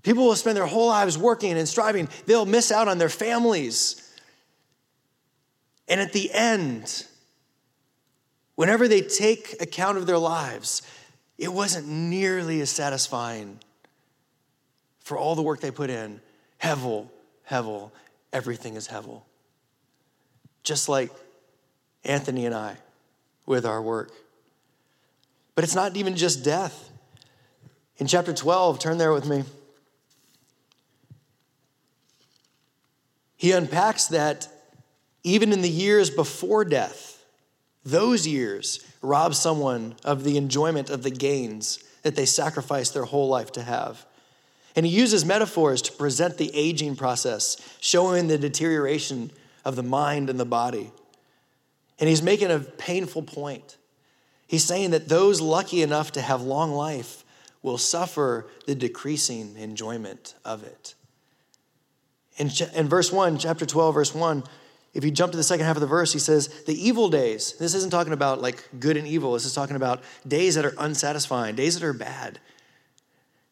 People 0.02 0.24
will 0.24 0.34
spend 0.34 0.56
their 0.56 0.64
whole 0.64 0.86
lives 0.86 1.18
working 1.18 1.52
and 1.58 1.68
striving. 1.68 2.08
They'll 2.24 2.46
miss 2.46 2.72
out 2.72 2.88
on 2.88 2.96
their 2.96 3.10
families. 3.10 4.10
And 5.86 6.00
at 6.00 6.14
the 6.14 6.32
end, 6.32 7.04
whenever 8.54 8.88
they 8.88 9.02
take 9.02 9.60
account 9.60 9.98
of 9.98 10.06
their 10.06 10.16
lives, 10.16 10.80
it 11.36 11.52
wasn't 11.52 11.88
nearly 11.88 12.62
as 12.62 12.70
satisfying 12.70 13.60
for 15.00 15.18
all 15.18 15.34
the 15.34 15.42
work 15.42 15.60
they 15.60 15.70
put 15.70 15.90
in. 15.90 16.22
Hevel, 16.62 17.10
Hevel, 17.50 17.90
everything 18.32 18.76
is 18.76 18.88
Hevel. 18.88 19.24
Just 20.62 20.88
like 20.88 21.10
Anthony 22.04 22.46
and 22.46 22.54
I 22.54 22.76
with 23.46 23.66
our 23.66 23.80
work. 23.80 24.12
But 25.54 25.64
it's 25.64 25.74
not 25.74 25.96
even 25.96 26.16
just 26.16 26.44
death. 26.44 26.90
In 27.98 28.06
chapter 28.06 28.32
12, 28.32 28.78
turn 28.78 28.98
there 28.98 29.12
with 29.12 29.26
me. 29.26 29.44
He 33.36 33.52
unpacks 33.52 34.06
that 34.06 34.48
even 35.22 35.52
in 35.52 35.62
the 35.62 35.68
years 35.68 36.10
before 36.10 36.64
death, 36.64 37.24
those 37.84 38.26
years 38.26 38.84
rob 39.02 39.34
someone 39.34 39.94
of 40.04 40.24
the 40.24 40.36
enjoyment 40.36 40.90
of 40.90 41.02
the 41.02 41.10
gains 41.10 41.82
that 42.02 42.16
they 42.16 42.26
sacrificed 42.26 42.94
their 42.94 43.04
whole 43.04 43.28
life 43.28 43.52
to 43.52 43.62
have. 43.62 44.06
And 44.76 44.84
he 44.84 44.92
uses 44.92 45.24
metaphors 45.24 45.82
to 45.82 45.92
present 45.92 46.36
the 46.36 46.50
aging 46.54 46.96
process, 46.96 47.56
showing 47.80 48.26
the 48.26 48.38
deterioration 48.38 49.30
of 49.64 49.76
the 49.76 49.82
mind 49.82 50.30
and 50.30 50.40
the 50.40 50.44
body. 50.44 50.90
And 51.98 52.08
he's 52.08 52.22
making 52.22 52.50
a 52.50 52.58
painful 52.58 53.22
point. 53.22 53.76
He's 54.46 54.64
saying 54.64 54.90
that 54.90 55.08
those 55.08 55.40
lucky 55.40 55.82
enough 55.82 56.12
to 56.12 56.20
have 56.20 56.42
long 56.42 56.72
life 56.72 57.24
will 57.62 57.78
suffer 57.78 58.48
the 58.66 58.74
decreasing 58.74 59.56
enjoyment 59.56 60.34
of 60.44 60.62
it. 60.64 60.94
In, 62.36 62.50
in 62.74 62.88
verse 62.88 63.12
1, 63.12 63.38
chapter 63.38 63.64
12, 63.64 63.94
verse 63.94 64.14
1, 64.14 64.44
if 64.92 65.04
you 65.04 65.10
jump 65.10 65.32
to 65.32 65.36
the 65.36 65.42
second 65.42 65.66
half 65.66 65.76
of 65.76 65.80
the 65.80 65.86
verse, 65.86 66.12
he 66.12 66.18
says, 66.18 66.48
The 66.64 66.86
evil 66.86 67.08
days, 67.08 67.54
this 67.54 67.74
isn't 67.74 67.90
talking 67.90 68.12
about 68.12 68.40
like 68.40 68.68
good 68.78 68.96
and 68.96 69.06
evil, 69.06 69.32
this 69.32 69.44
is 69.44 69.54
talking 69.54 69.76
about 69.76 70.02
days 70.26 70.54
that 70.54 70.64
are 70.64 70.74
unsatisfying, 70.78 71.56
days 71.56 71.78
that 71.78 71.86
are 71.86 71.92
bad. 71.92 72.38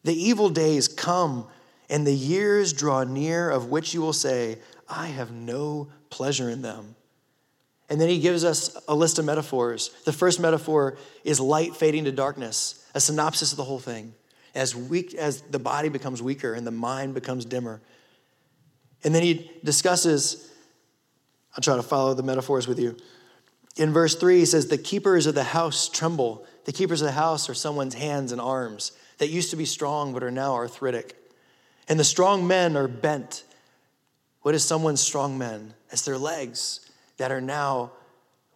The 0.03 0.13
evil 0.13 0.49
days 0.49 0.87
come, 0.87 1.47
and 1.89 2.05
the 2.05 2.13
years 2.13 2.71
draw 2.71 3.03
near 3.03 3.49
of 3.49 3.67
which 3.67 3.93
you 3.93 4.01
will 4.01 4.13
say, 4.13 4.59
I 4.87 5.07
have 5.07 5.31
no 5.31 5.89
pleasure 6.09 6.49
in 6.49 6.61
them. 6.61 6.95
And 7.89 7.99
then 7.99 8.09
he 8.09 8.19
gives 8.19 8.43
us 8.43 8.77
a 8.87 8.95
list 8.95 9.19
of 9.19 9.25
metaphors. 9.25 9.89
The 10.05 10.13
first 10.13 10.39
metaphor 10.39 10.97
is 11.23 11.39
light 11.39 11.75
fading 11.75 12.05
to 12.05 12.11
darkness, 12.11 12.85
a 12.93 12.99
synopsis 12.99 13.51
of 13.51 13.57
the 13.57 13.63
whole 13.63 13.79
thing. 13.79 14.13
As, 14.55 14.75
weak, 14.75 15.15
as 15.15 15.41
the 15.41 15.59
body 15.59 15.89
becomes 15.89 16.21
weaker 16.21 16.53
and 16.53 16.65
the 16.65 16.71
mind 16.71 17.13
becomes 17.13 17.43
dimmer. 17.43 17.81
And 19.03 19.13
then 19.13 19.23
he 19.23 19.51
discusses, 19.63 20.49
I'll 21.55 21.61
try 21.61 21.75
to 21.75 21.83
follow 21.83 22.13
the 22.13 22.23
metaphors 22.23 22.67
with 22.67 22.79
you. 22.79 22.95
In 23.75 23.91
verse 23.91 24.15
3, 24.15 24.39
he 24.39 24.45
says, 24.45 24.67
The 24.67 24.77
keepers 24.77 25.25
of 25.25 25.35
the 25.35 25.43
house 25.43 25.89
tremble. 25.89 26.45
The 26.65 26.71
keepers 26.71 27.01
of 27.01 27.07
the 27.07 27.13
house 27.13 27.49
are 27.49 27.55
someone's 27.55 27.95
hands 27.95 28.31
and 28.31 28.39
arms 28.39 28.91
that 29.17 29.29
used 29.29 29.49
to 29.49 29.55
be 29.55 29.65
strong 29.65 30.13
but 30.13 30.23
are 30.23 30.31
now 30.31 30.53
arthritic. 30.53 31.15
And 31.89 31.99
the 31.99 32.05
strong 32.05 32.47
men 32.47 32.77
are 32.77 32.87
bent. 32.87 33.43
What 34.43 34.55
is 34.55 34.63
someone's 34.63 35.01
strong 35.01 35.37
men? 35.37 35.73
It's 35.91 36.05
their 36.05 36.17
legs 36.17 36.91
that 37.23 37.31
are 37.31 37.39
now 37.39 37.89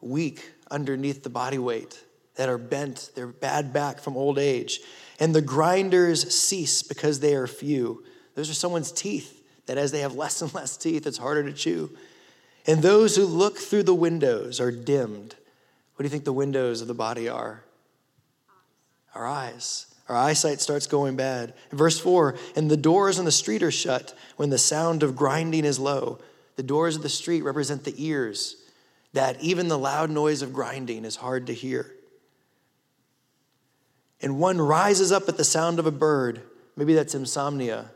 weak 0.01 0.51
underneath 0.69 1.23
the 1.23 1.29
body 1.29 1.57
weight, 1.57 2.03
that 2.35 2.49
are 2.49 2.57
bent, 2.57 3.11
they're 3.15 3.25
bad 3.25 3.71
back 3.71 4.01
from 4.01 4.17
old 4.17 4.37
age. 4.37 4.81
And 5.21 5.33
the 5.33 5.41
grinders 5.41 6.35
cease 6.35 6.83
because 6.83 7.21
they 7.21 7.33
are 7.33 7.47
few. 7.47 8.03
Those 8.35 8.49
are 8.49 8.53
someone's 8.53 8.91
teeth, 8.91 9.41
that 9.67 9.77
as 9.77 9.93
they 9.93 10.01
have 10.01 10.15
less 10.15 10.41
and 10.41 10.53
less 10.53 10.75
teeth, 10.75 11.07
it's 11.07 11.17
harder 11.17 11.43
to 11.43 11.53
chew. 11.53 11.95
And 12.65 12.81
those 12.81 13.15
who 13.15 13.23
look 13.23 13.57
through 13.57 13.83
the 13.83 13.95
windows 13.95 14.59
are 14.59 14.69
dimmed. 14.69 15.35
What 15.95 15.99
do 15.99 16.03
you 16.03 16.09
think 16.09 16.25
the 16.25 16.33
windows 16.33 16.81
of 16.81 16.89
the 16.89 16.93
body 16.93 17.29
are? 17.29 17.63
Our 19.15 19.25
eyes. 19.25 19.85
Our 20.09 20.17
eyesight 20.17 20.59
starts 20.59 20.87
going 20.87 21.15
bad. 21.15 21.53
verse 21.71 22.01
4 22.01 22.37
And 22.57 22.69
the 22.69 22.75
doors 22.75 23.17
on 23.17 23.23
the 23.23 23.31
street 23.31 23.63
are 23.63 23.71
shut 23.71 24.13
when 24.35 24.49
the 24.49 24.57
sound 24.57 25.03
of 25.03 25.15
grinding 25.15 25.63
is 25.63 25.79
low. 25.79 26.19
The 26.57 26.63
doors 26.63 26.95
of 26.95 27.03
the 27.03 27.09
street 27.09 27.43
represent 27.43 27.83
the 27.83 27.93
ears, 28.03 28.57
that 29.13 29.39
even 29.41 29.67
the 29.67 29.77
loud 29.77 30.09
noise 30.09 30.41
of 30.41 30.51
grinding 30.51 31.05
is 31.05 31.15
hard 31.15 31.47
to 31.47 31.53
hear. 31.53 31.93
And 34.21 34.39
one 34.39 34.59
rises 34.59 35.11
up 35.11 35.29
at 35.29 35.37
the 35.37 35.43
sound 35.43 35.77
of 35.77 35.85
a 35.85 35.91
bird. 35.91 36.41
Maybe 36.75 36.95
that's 36.95 37.13
insomnia. 37.13 37.91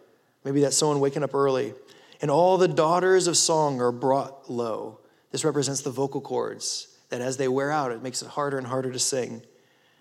Maybe 0.46 0.62
that's 0.62 0.77
someone 0.77 1.00
waking 1.00 1.24
up 1.24 1.34
early. 1.34 1.74
And 2.22 2.30
all 2.30 2.60
the 2.60 2.68
daughters 2.68 3.25
of 3.25 3.36
song 3.36 3.82
are 3.82 3.91
brought 3.91 4.50
low. 4.50 5.00
This 5.32 5.44
represents 5.44 5.82
the 5.82 5.89
vocal 5.89 6.22
cords, 6.22 6.88
that 7.10 7.20
as 7.20 7.38
they 7.38 7.48
wear 7.48 7.72
out, 7.72 7.91
it 7.91 8.03
makes 8.03 8.22
it 8.22 8.27
harder 8.27 8.60
and 8.60 8.68
harder 8.68 8.91
to 8.91 9.00
sing. 9.00 9.41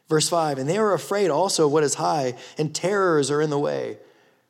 Verse 0.06 0.28
5 0.28 0.58
And 0.58 0.68
they 0.68 0.76
are 0.76 0.92
afraid 0.92 1.30
also 1.30 1.64
of 1.64 1.72
what 1.72 1.82
is 1.82 1.94
high, 1.94 2.34
and 2.58 2.74
terrors 2.74 3.30
are 3.30 3.40
in 3.40 3.48
the 3.48 3.58
way, 3.58 3.96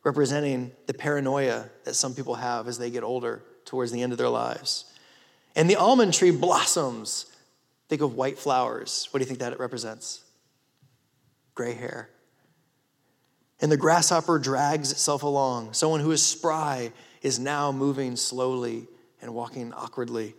representing 0.02 0.72
the 0.86 0.94
paranoia 0.94 1.66
that 1.84 1.94
some 1.94 2.12
people 2.12 2.34
have 2.34 2.66
as 2.66 2.76
they 2.76 2.90
get 2.90 3.04
older 3.04 3.44
towards 3.70 3.92
the 3.92 4.02
end 4.02 4.10
of 4.10 4.18
their 4.18 4.28
lives. 4.28 4.84
And 5.54 5.70
the 5.70 5.76
almond 5.76 6.12
tree 6.12 6.32
blossoms. 6.32 7.26
Think 7.88 8.02
of 8.02 8.16
white 8.16 8.36
flowers. 8.36 9.08
What 9.10 9.18
do 9.18 9.22
you 9.22 9.26
think 9.28 9.38
that 9.38 9.58
represents? 9.60 10.24
Gray 11.54 11.74
hair. 11.74 12.10
And 13.60 13.70
the 13.70 13.76
grasshopper 13.76 14.40
drags 14.40 14.90
itself 14.90 15.22
along. 15.22 15.72
Someone 15.74 16.00
who 16.00 16.10
is 16.10 16.20
spry 16.20 16.92
is 17.22 17.38
now 17.38 17.70
moving 17.70 18.16
slowly 18.16 18.88
and 19.22 19.34
walking 19.34 19.72
awkwardly. 19.72 20.34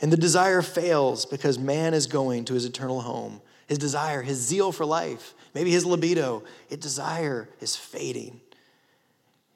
And 0.00 0.12
the 0.12 0.16
desire 0.16 0.62
fails 0.62 1.26
because 1.26 1.58
man 1.58 1.94
is 1.94 2.06
going 2.06 2.44
to 2.44 2.54
his 2.54 2.64
eternal 2.64 3.00
home. 3.00 3.40
His 3.66 3.78
desire, 3.78 4.22
his 4.22 4.38
zeal 4.38 4.70
for 4.70 4.86
life, 4.86 5.34
maybe 5.52 5.72
his 5.72 5.84
libido, 5.84 6.44
its 6.70 6.82
desire 6.82 7.48
is 7.60 7.74
fading. 7.74 8.40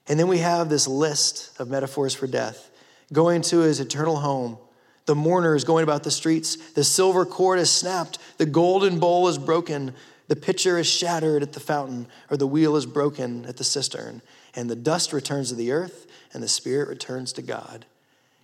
And 0.08 0.18
then 0.18 0.26
we 0.26 0.38
have 0.38 0.68
this 0.68 0.88
list 0.88 1.52
of 1.60 1.68
metaphors 1.68 2.16
for 2.16 2.26
death 2.26 2.69
going 3.12 3.42
to 3.42 3.58
his 3.60 3.80
eternal 3.80 4.16
home. 4.16 4.58
The 5.06 5.14
mourner 5.14 5.56
is 5.56 5.64
going 5.64 5.82
about 5.82 6.04
the 6.04 6.10
streets. 6.10 6.56
The 6.72 6.84
silver 6.84 7.24
cord 7.26 7.58
is 7.58 7.70
snapped. 7.70 8.18
The 8.38 8.46
golden 8.46 8.98
bowl 8.98 9.28
is 9.28 9.38
broken. 9.38 9.94
The 10.28 10.36
pitcher 10.36 10.78
is 10.78 10.86
shattered 10.86 11.42
at 11.42 11.52
the 11.52 11.60
fountain, 11.60 12.06
or 12.30 12.36
the 12.36 12.46
wheel 12.46 12.76
is 12.76 12.86
broken 12.86 13.44
at 13.46 13.56
the 13.56 13.64
cistern. 13.64 14.22
And 14.54 14.70
the 14.70 14.76
dust 14.76 15.12
returns 15.12 15.48
to 15.48 15.56
the 15.56 15.72
earth, 15.72 16.06
and 16.32 16.42
the 16.42 16.48
spirit 16.48 16.88
returns 16.88 17.32
to 17.32 17.42
God. 17.42 17.86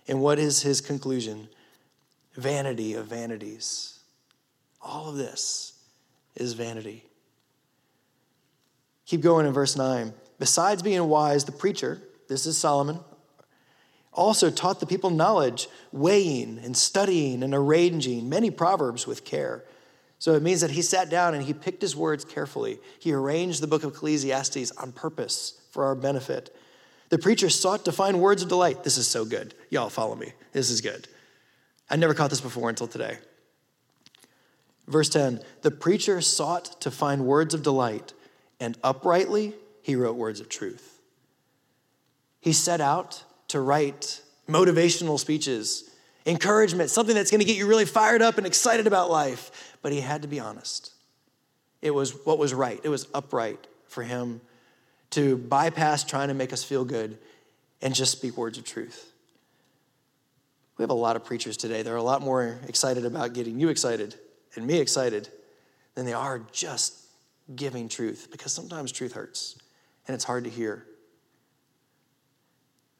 And 0.07 0.21
what 0.21 0.39
is 0.39 0.63
his 0.63 0.81
conclusion? 0.81 1.47
Vanity 2.35 2.93
of 2.93 3.07
vanities. 3.07 3.99
All 4.81 5.09
of 5.09 5.15
this 5.15 5.73
is 6.35 6.53
vanity. 6.53 7.03
Keep 9.05 9.21
going 9.21 9.45
in 9.45 9.53
verse 9.53 9.77
9. 9.77 10.13
Besides 10.39 10.83
being 10.83 11.07
wise, 11.07 11.45
the 11.45 11.51
preacher, 11.51 12.01
this 12.27 12.45
is 12.45 12.57
Solomon, 12.57 12.99
also 14.17 14.49
taught 14.49 14.79
the 14.79 14.85
people 14.85 15.09
knowledge, 15.09 15.69
weighing 15.91 16.59
and 16.59 16.75
studying 16.75 17.43
and 17.43 17.53
arranging 17.53 18.27
many 18.27 18.51
proverbs 18.51 19.07
with 19.07 19.23
care. 19.23 19.63
So 20.19 20.33
it 20.33 20.41
means 20.41 20.61
that 20.61 20.71
he 20.71 20.81
sat 20.81 21.09
down 21.09 21.35
and 21.35 21.43
he 21.43 21.53
picked 21.53 21.81
his 21.81 21.95
words 21.95 22.25
carefully. 22.25 22.79
He 22.99 23.13
arranged 23.13 23.61
the 23.61 23.67
book 23.67 23.83
of 23.83 23.93
Ecclesiastes 23.93 24.71
on 24.71 24.91
purpose 24.91 25.61
for 25.69 25.85
our 25.85 25.95
benefit. 25.95 26.53
The 27.09 27.19
preacher 27.19 27.49
sought 27.49 27.85
to 27.85 27.91
find 27.91 28.19
words 28.19 28.41
of 28.41 28.49
delight. 28.49 28.83
This 28.83 28.97
is 28.97 29.07
so 29.07 29.23
good. 29.23 29.53
Y'all 29.69 29.89
follow 29.89 30.15
me. 30.15 30.33
This 30.51 30.69
is 30.69 30.81
good. 30.81 31.07
I 31.89 31.95
never 31.95 32.13
caught 32.13 32.31
this 32.31 32.41
before 32.41 32.69
until 32.69 32.87
today. 32.87 33.19
Verse 34.87 35.09
10 35.09 35.41
The 35.61 35.71
preacher 35.71 36.19
sought 36.21 36.81
to 36.81 36.91
find 36.91 37.25
words 37.25 37.53
of 37.53 37.61
delight, 37.61 38.13
and 38.59 38.77
uprightly 38.83 39.53
he 39.81 39.95
wrote 39.95 40.15
words 40.15 40.39
of 40.39 40.49
truth. 40.49 40.99
He 42.41 42.53
set 42.53 42.81
out 42.81 43.23
to 43.49 43.61
write 43.61 44.21
motivational 44.47 45.19
speeches, 45.19 45.89
encouragement, 46.25 46.89
something 46.89 47.15
that's 47.15 47.31
going 47.31 47.39
to 47.39 47.45
get 47.45 47.57
you 47.57 47.67
really 47.67 47.85
fired 47.85 48.21
up 48.21 48.37
and 48.37 48.45
excited 48.45 48.87
about 48.87 49.09
life. 49.09 49.75
But 49.81 49.91
he 49.91 50.01
had 50.01 50.21
to 50.23 50.27
be 50.27 50.39
honest. 50.39 50.93
It 51.81 51.91
was 51.91 52.11
what 52.25 52.37
was 52.37 52.53
right, 52.53 52.79
it 52.83 52.89
was 52.89 53.07
upright 53.13 53.67
for 53.87 54.03
him 54.03 54.41
to 55.11 55.37
bypass 55.37 56.03
trying 56.03 56.27
to 56.27 56.33
make 56.33 56.51
us 56.51 56.63
feel 56.63 56.83
good 56.83 57.17
and 57.81 57.93
just 57.93 58.11
speak 58.11 58.37
words 58.37 58.57
of 58.57 58.65
truth. 58.65 59.11
We 60.77 60.83
have 60.83 60.89
a 60.89 60.95
lot 60.95 61.15
of 61.15 61.23
preachers 61.23 61.57
today. 61.57 61.81
They're 61.81 61.95
a 61.95 62.03
lot 62.03 62.21
more 62.21 62.59
excited 62.67 63.05
about 63.05 63.33
getting 63.33 63.59
you 63.59 63.69
excited 63.69 64.15
and 64.55 64.67
me 64.67 64.79
excited 64.79 65.29
than 65.95 66.05
they 66.05 66.13
are 66.13 66.41
just 66.51 66.95
giving 67.55 67.87
truth 67.87 68.27
because 68.31 68.51
sometimes 68.51 68.91
truth 68.91 69.13
hurts 69.13 69.57
and 70.07 70.13
it's 70.13 70.23
hard 70.23 70.43
to 70.43 70.49
hear. 70.49 70.85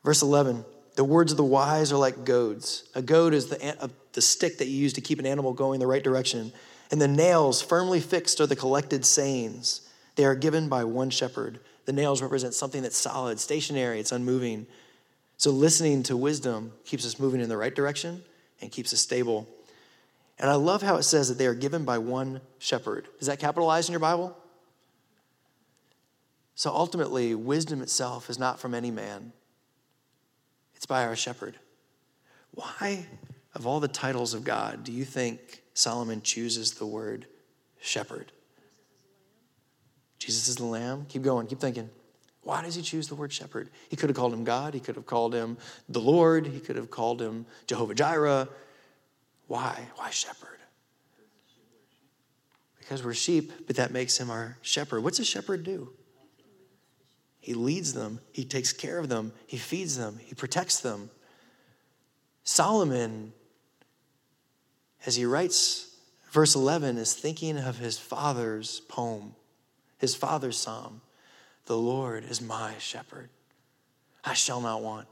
Verse 0.07 0.21
11 0.21 0.63
the 0.95 1.03
words 1.03 1.33
of 1.33 1.37
the 1.37 1.43
wise 1.43 1.91
are 1.91 1.97
like 1.97 2.23
goads. 2.23 2.85
A 2.95 3.01
goad 3.01 3.33
is 3.33 3.47
the, 3.47 3.91
the 4.13 4.21
stick 4.21 4.57
that 4.59 4.67
you 4.69 4.77
use 4.77 4.93
to 4.93 5.01
keep 5.01 5.19
an 5.19 5.25
animal 5.25 5.51
going 5.51 5.81
the 5.81 5.85
right 5.85 6.01
direction. 6.01 6.53
And 6.89 7.01
the 7.01 7.09
nails 7.09 7.61
firmly 7.61 7.99
fixed 7.99 8.39
are 8.39 8.47
the 8.47 8.55
collected 8.55 9.05
sayings. 9.05 9.81
They 10.15 10.23
are 10.23 10.33
given 10.33 10.69
by 10.69 10.85
one 10.85 11.09
shepherd. 11.09 11.59
The 11.83 11.91
nails 11.91 12.21
represent 12.21 12.53
something 12.53 12.83
that's 12.83 12.97
solid, 12.97 13.37
stationary, 13.37 13.99
it's 13.99 14.13
unmoving. 14.13 14.65
So 15.35 15.51
listening 15.51 16.03
to 16.03 16.15
wisdom 16.15 16.71
keeps 16.85 17.05
us 17.05 17.19
moving 17.19 17.41
in 17.41 17.49
the 17.49 17.57
right 17.57 17.75
direction 17.75 18.23
and 18.61 18.71
keeps 18.71 18.93
us 18.93 19.01
stable. 19.01 19.45
And 20.39 20.49
I 20.49 20.55
love 20.55 20.81
how 20.81 20.95
it 20.95 21.03
says 21.03 21.27
that 21.27 21.37
they 21.37 21.47
are 21.47 21.53
given 21.53 21.83
by 21.83 21.97
one 21.97 22.39
shepherd. 22.59 23.09
Is 23.19 23.27
that 23.27 23.39
capitalized 23.39 23.89
in 23.89 23.91
your 23.91 23.99
Bible? 23.99 24.37
So 26.55 26.71
ultimately, 26.71 27.35
wisdom 27.35 27.81
itself 27.81 28.29
is 28.29 28.39
not 28.39 28.57
from 28.57 28.73
any 28.73 28.89
man, 28.89 29.33
it's 30.77 30.85
by 30.85 31.05
our 31.05 31.15
shepherd. 31.15 31.57
Why, 32.51 33.05
of 33.53 33.67
all 33.67 33.79
the 33.79 33.87
titles 33.87 34.33
of 34.33 34.43
God, 34.43 34.83
do 34.83 34.91
you 34.91 35.03
think 35.03 35.63
Solomon 35.73 36.21
chooses 36.21 36.71
the 36.73 36.85
word 36.85 37.25
shepherd? 37.81 38.31
Jesus 40.19 40.47
is 40.47 40.55
the 40.55 40.65
lamb. 40.65 41.05
Keep 41.09 41.23
going, 41.23 41.47
keep 41.47 41.59
thinking. 41.59 41.89
Why 42.43 42.61
does 42.61 42.75
he 42.75 42.81
choose 42.81 43.07
the 43.07 43.15
word 43.15 43.33
shepherd? 43.33 43.69
He 43.89 43.95
could 43.95 44.09
have 44.09 44.15
called 44.15 44.33
him 44.33 44.43
God. 44.43 44.73
He 44.73 44.79
could 44.79 44.95
have 44.95 45.05
called 45.05 45.33
him 45.33 45.57
the 45.89 45.99
Lord. 45.99 46.47
He 46.47 46.59
could 46.59 46.77
have 46.77 46.89
called 46.89 47.21
him 47.21 47.45
Jehovah 47.65 47.93
Jireh. 47.93 48.47
Why? 49.47 49.87
Why 49.95 50.09
shepherd? 50.11 50.59
Because 52.79 53.03
we're 53.03 53.13
sheep, 53.13 53.51
but 53.67 53.75
that 53.75 53.91
makes 53.91 54.17
him 54.17 54.29
our 54.29 54.57
shepherd. 54.61 55.03
What's 55.03 55.19
a 55.19 55.25
shepherd 55.25 55.63
do? 55.63 55.91
He 57.47 57.53
leads 57.53 57.93
them, 57.93 58.19
he 58.33 58.43
takes 58.43 58.73
care 58.73 58.99
of 58.99 59.07
them, 59.07 59.31
he 59.45 59.55
feeds 59.55 59.95
them, 59.95 60.19
he 60.21 60.35
protects 60.35 60.81
them. 60.81 61.09
Solomon, 62.43 63.31
as 65.05 65.15
he 65.15 65.23
writes 65.23 65.95
verse 66.29 66.55
11, 66.55 66.97
is 66.97 67.13
thinking 67.13 67.57
of 67.57 67.77
his 67.77 67.97
father's 67.97 68.81
poem, 68.89 69.33
his 69.97 70.13
father's 70.13 70.57
psalm. 70.57 70.99
The 71.67 71.77
Lord 71.77 72.25
is 72.25 72.41
my 72.41 72.73
shepherd. 72.79 73.29
I 74.25 74.33
shall 74.33 74.59
not 74.59 74.81
want. 74.81 75.07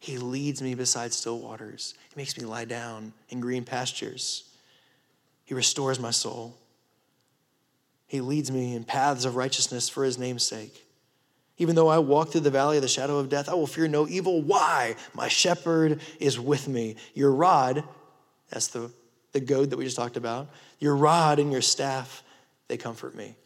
He 0.00 0.18
leads 0.18 0.60
me 0.60 0.74
beside 0.74 1.12
still 1.12 1.38
waters. 1.38 1.94
He 2.08 2.16
makes 2.16 2.36
me 2.36 2.44
lie 2.46 2.64
down 2.64 3.12
in 3.28 3.38
green 3.38 3.62
pastures. 3.62 4.42
He 5.44 5.54
restores 5.54 6.00
my 6.00 6.10
soul. 6.10 6.58
He 8.08 8.20
leads 8.20 8.50
me 8.50 8.74
in 8.74 8.82
paths 8.82 9.24
of 9.24 9.36
righteousness 9.36 9.88
for 9.88 10.02
his 10.02 10.18
name's 10.18 10.42
sake. 10.42 10.82
Even 11.58 11.74
though 11.74 11.88
I 11.88 11.98
walk 11.98 12.30
through 12.30 12.42
the 12.42 12.50
valley 12.50 12.76
of 12.76 12.82
the 12.82 12.88
shadow 12.88 13.18
of 13.18 13.28
death, 13.28 13.48
I 13.48 13.54
will 13.54 13.66
fear 13.66 13.88
no 13.88 14.06
evil. 14.06 14.42
Why? 14.42 14.96
My 15.14 15.28
shepherd 15.28 16.00
is 16.20 16.38
with 16.38 16.68
me. 16.68 16.96
Your 17.14 17.32
rod, 17.32 17.82
that's 18.50 18.68
the, 18.68 18.90
the 19.32 19.40
goad 19.40 19.70
that 19.70 19.76
we 19.76 19.84
just 19.84 19.96
talked 19.96 20.16
about, 20.16 20.48
your 20.78 20.96
rod 20.96 21.38
and 21.38 21.50
your 21.50 21.62
staff, 21.62 22.22
they 22.68 22.76
comfort 22.76 23.14
me. 23.14 23.36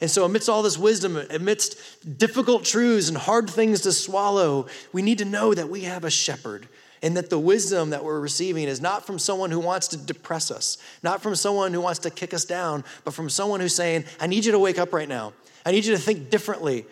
And 0.00 0.10
so, 0.10 0.26
amidst 0.26 0.50
all 0.50 0.62
this 0.62 0.76
wisdom, 0.76 1.16
amidst 1.30 2.18
difficult 2.18 2.64
truths 2.64 3.08
and 3.08 3.16
hard 3.16 3.48
things 3.48 3.80
to 3.82 3.92
swallow, 3.92 4.66
we 4.92 5.00
need 5.00 5.18
to 5.18 5.24
know 5.24 5.54
that 5.54 5.70
we 5.70 5.82
have 5.82 6.04
a 6.04 6.10
shepherd 6.10 6.68
and 7.02 7.16
that 7.16 7.30
the 7.30 7.38
wisdom 7.38 7.90
that 7.90 8.04
we're 8.04 8.20
receiving 8.20 8.64
is 8.64 8.80
not 8.80 9.06
from 9.06 9.18
someone 9.18 9.50
who 9.50 9.60
wants 9.60 9.88
to 9.88 9.96
depress 9.96 10.50
us, 10.50 10.76
not 11.02 11.22
from 11.22 11.34
someone 11.34 11.72
who 11.72 11.80
wants 11.80 12.00
to 12.00 12.10
kick 12.10 12.34
us 12.34 12.44
down, 12.44 12.84
but 13.04 13.14
from 13.14 13.30
someone 13.30 13.60
who's 13.60 13.74
saying, 13.74 14.04
I 14.20 14.26
need 14.26 14.44
you 14.44 14.52
to 14.52 14.58
wake 14.58 14.78
up 14.78 14.92
right 14.92 15.08
now. 15.08 15.32
I 15.64 15.72
need 15.72 15.84
you 15.84 15.94
to 15.94 16.00
think 16.00 16.30
differently. 16.30 16.84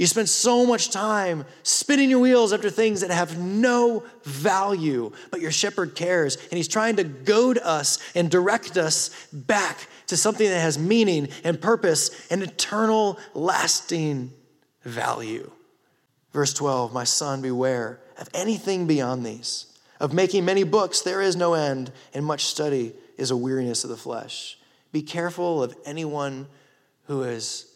You 0.00 0.06
spend 0.06 0.30
so 0.30 0.64
much 0.64 0.88
time 0.88 1.44
spinning 1.62 2.08
your 2.08 2.20
wheels 2.20 2.54
after 2.54 2.70
things 2.70 3.02
that 3.02 3.10
have 3.10 3.38
no 3.38 4.02
value, 4.22 5.12
but 5.30 5.42
your 5.42 5.50
shepherd 5.50 5.94
cares, 5.94 6.36
and 6.36 6.54
he's 6.54 6.68
trying 6.68 6.96
to 6.96 7.04
goad 7.04 7.58
us 7.58 7.98
and 8.14 8.30
direct 8.30 8.78
us 8.78 9.10
back 9.30 9.88
to 10.06 10.16
something 10.16 10.48
that 10.48 10.58
has 10.58 10.78
meaning 10.78 11.28
and 11.44 11.60
purpose 11.60 12.26
and 12.30 12.42
eternal, 12.42 13.18
lasting 13.34 14.32
value. 14.84 15.50
Verse 16.32 16.54
12 16.54 16.94
My 16.94 17.04
son, 17.04 17.42
beware 17.42 18.00
of 18.16 18.30
anything 18.32 18.86
beyond 18.86 19.26
these. 19.26 19.66
Of 20.00 20.14
making 20.14 20.46
many 20.46 20.62
books, 20.62 21.02
there 21.02 21.20
is 21.20 21.36
no 21.36 21.52
end, 21.52 21.92
and 22.14 22.24
much 22.24 22.46
study 22.46 22.94
is 23.18 23.30
a 23.30 23.36
weariness 23.36 23.84
of 23.84 23.90
the 23.90 23.98
flesh. 23.98 24.58
Be 24.92 25.02
careful 25.02 25.62
of 25.62 25.76
anyone 25.84 26.46
who 27.04 27.22
is 27.22 27.69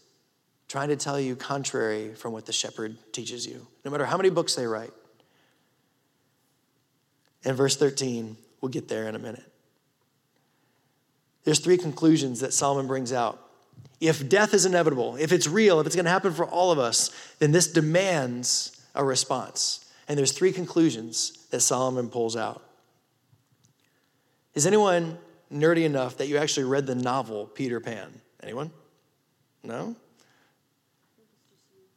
trying 0.68 0.88
to 0.88 0.96
tell 0.96 1.20
you 1.20 1.36
contrary 1.36 2.14
from 2.14 2.32
what 2.32 2.46
the 2.46 2.52
shepherd 2.52 2.96
teaches 3.12 3.46
you, 3.46 3.66
no 3.84 3.90
matter 3.90 4.06
how 4.06 4.16
many 4.16 4.30
books 4.30 4.54
they 4.54 4.66
write. 4.66 4.92
And 7.44 7.56
verse 7.56 7.76
13, 7.76 8.36
we'll 8.60 8.70
get 8.70 8.88
there 8.88 9.08
in 9.08 9.14
a 9.14 9.18
minute. 9.18 9.44
There's 11.44 11.58
three 11.58 11.76
conclusions 11.76 12.40
that 12.40 12.54
Solomon 12.54 12.86
brings 12.86 13.12
out. 13.12 13.40
If 14.00 14.28
death 14.28 14.54
is 14.54 14.64
inevitable, 14.64 15.16
if 15.16 15.30
it's 15.30 15.46
real, 15.46 15.78
if 15.80 15.86
it's 15.86 15.94
going 15.94 16.06
to 16.06 16.10
happen 16.10 16.32
for 16.32 16.46
all 16.46 16.72
of 16.72 16.78
us, 16.78 17.10
then 17.38 17.52
this 17.52 17.70
demands 17.70 18.80
a 18.94 19.04
response. 19.04 19.84
And 20.08 20.18
there's 20.18 20.32
three 20.32 20.52
conclusions 20.52 21.46
that 21.50 21.60
Solomon 21.60 22.08
pulls 22.08 22.36
out. 22.36 22.62
Is 24.54 24.66
anyone 24.66 25.18
nerdy 25.52 25.84
enough 25.84 26.16
that 26.18 26.28
you 26.28 26.38
actually 26.38 26.64
read 26.64 26.86
the 26.86 26.94
novel 26.94 27.46
Peter 27.46 27.80
Pan? 27.80 28.20
Anyone? 28.42 28.70
No? 29.62 29.96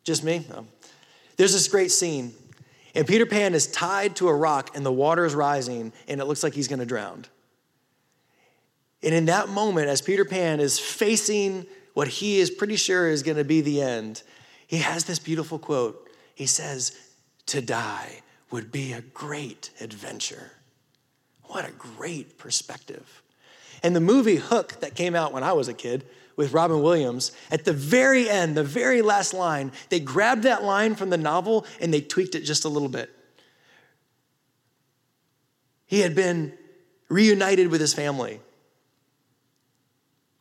Just 0.07 0.23
me? 0.23 0.45
No. 0.49 0.65
There's 1.35 1.51
this 1.51 1.67
great 1.67 1.91
scene, 1.91 2.33
and 2.95 3.05
Peter 3.05 3.25
Pan 3.25 3.53
is 3.53 3.67
tied 3.67 4.15
to 4.15 4.29
a 4.29 4.33
rock, 4.33 4.73
and 4.73 4.85
the 4.85 4.91
water 4.91 5.25
is 5.25 5.35
rising, 5.35 5.91
and 6.07 6.21
it 6.21 6.25
looks 6.25 6.43
like 6.43 6.53
he's 6.53 6.69
going 6.69 6.79
to 6.79 6.85
drown. 6.85 7.25
And 9.03 9.13
in 9.13 9.25
that 9.25 9.49
moment, 9.49 9.89
as 9.89 10.01
Peter 10.01 10.23
Pan 10.23 10.61
is 10.61 10.79
facing 10.79 11.65
what 11.93 12.07
he 12.07 12.39
is 12.39 12.49
pretty 12.49 12.77
sure 12.77 13.09
is 13.09 13.21
going 13.21 13.35
to 13.35 13.43
be 13.43 13.59
the 13.59 13.81
end, 13.81 14.23
he 14.65 14.77
has 14.77 15.03
this 15.03 15.19
beautiful 15.19 15.59
quote. 15.59 16.09
He 16.35 16.45
says, 16.45 16.97
To 17.47 17.61
die 17.61 18.21
would 18.49 18.71
be 18.71 18.93
a 18.93 19.01
great 19.01 19.71
adventure. 19.81 20.51
What 21.47 21.67
a 21.67 21.73
great 21.73 22.37
perspective. 22.37 23.21
And 23.83 23.93
the 23.93 23.99
movie 23.99 24.37
Hook 24.37 24.79
that 24.79 24.95
came 24.95 25.17
out 25.17 25.33
when 25.33 25.43
I 25.43 25.51
was 25.51 25.67
a 25.67 25.73
kid 25.73 26.05
with 26.37 26.53
Robin 26.53 26.81
Williams, 26.81 27.33
at 27.51 27.65
the 27.65 27.73
very 27.73 28.29
end, 28.29 28.55
the 28.55 28.63
very 28.63 29.01
last 29.01 29.33
line, 29.33 29.71
they 29.89 29.99
grabbed 29.99 30.43
that 30.43 30.63
line 30.63 30.95
from 30.95 31.09
the 31.09 31.17
novel 31.17 31.65
and 31.81 31.93
they 31.93 31.99
tweaked 31.99 32.35
it 32.35 32.41
just 32.41 32.63
a 32.63 32.69
little 32.69 32.87
bit. 32.87 33.09
He 35.87 35.99
had 35.99 36.15
been 36.15 36.53
reunited 37.09 37.69
with 37.69 37.81
his 37.81 37.93
family. 37.93 38.39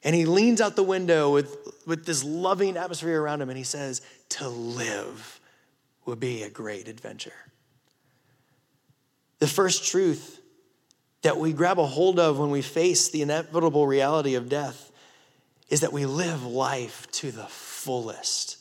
And 0.04 0.14
he 0.14 0.26
leans 0.26 0.60
out 0.60 0.76
the 0.76 0.84
window 0.84 1.32
with, 1.32 1.56
with 1.86 2.04
this 2.04 2.22
loving 2.22 2.76
atmosphere 2.76 3.20
around 3.20 3.40
him 3.40 3.48
and 3.48 3.58
he 3.58 3.64
says, 3.64 4.02
To 4.30 4.48
live 4.48 5.40
would 6.04 6.20
be 6.20 6.42
a 6.42 6.50
great 6.50 6.88
adventure. 6.88 7.32
The 9.38 9.46
first 9.46 9.90
truth 9.90 10.40
that 11.22 11.38
we 11.38 11.52
grab 11.52 11.78
a 11.78 11.86
hold 11.86 12.20
of 12.20 12.38
when 12.38 12.50
we 12.50 12.62
face 12.62 13.08
the 13.08 13.22
inevitable 13.22 13.86
reality 13.86 14.34
of 14.34 14.48
death 14.48 14.92
is 15.68 15.80
that 15.80 15.92
we 15.92 16.06
live 16.06 16.44
life 16.44 17.06
to 17.12 17.30
the 17.30 17.46
fullest. 17.46 18.58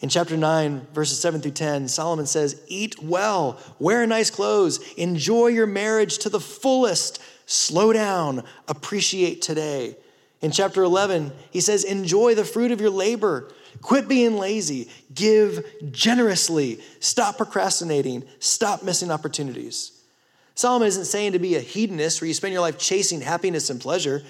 In 0.00 0.08
chapter 0.08 0.36
9, 0.36 0.86
verses 0.92 1.18
7 1.20 1.40
through 1.40 1.52
10, 1.52 1.88
Solomon 1.88 2.26
says, 2.26 2.62
Eat 2.68 3.02
well, 3.02 3.58
wear 3.80 4.06
nice 4.06 4.30
clothes, 4.30 4.78
enjoy 4.94 5.48
your 5.48 5.66
marriage 5.66 6.18
to 6.18 6.28
the 6.28 6.38
fullest, 6.38 7.20
slow 7.46 7.92
down, 7.92 8.44
appreciate 8.68 9.42
today. 9.42 9.96
In 10.40 10.52
chapter 10.52 10.84
11, 10.84 11.32
he 11.50 11.60
says, 11.60 11.82
Enjoy 11.82 12.36
the 12.36 12.44
fruit 12.44 12.70
of 12.70 12.80
your 12.80 12.90
labor, 12.90 13.50
quit 13.82 14.06
being 14.06 14.36
lazy, 14.36 14.88
give 15.12 15.64
generously, 15.90 16.80
stop 17.00 17.36
procrastinating, 17.36 18.22
stop 18.38 18.84
missing 18.84 19.10
opportunities. 19.10 19.92
Solomon 20.54 20.88
isn't 20.88 21.06
saying 21.06 21.32
to 21.32 21.38
be 21.40 21.56
a 21.56 21.60
hedonist 21.60 22.20
where 22.20 22.28
you 22.28 22.34
spend 22.34 22.52
your 22.52 22.62
life 22.62 22.78
chasing 22.78 23.20
happiness 23.20 23.70
and 23.70 23.80
pleasure. 23.80 24.22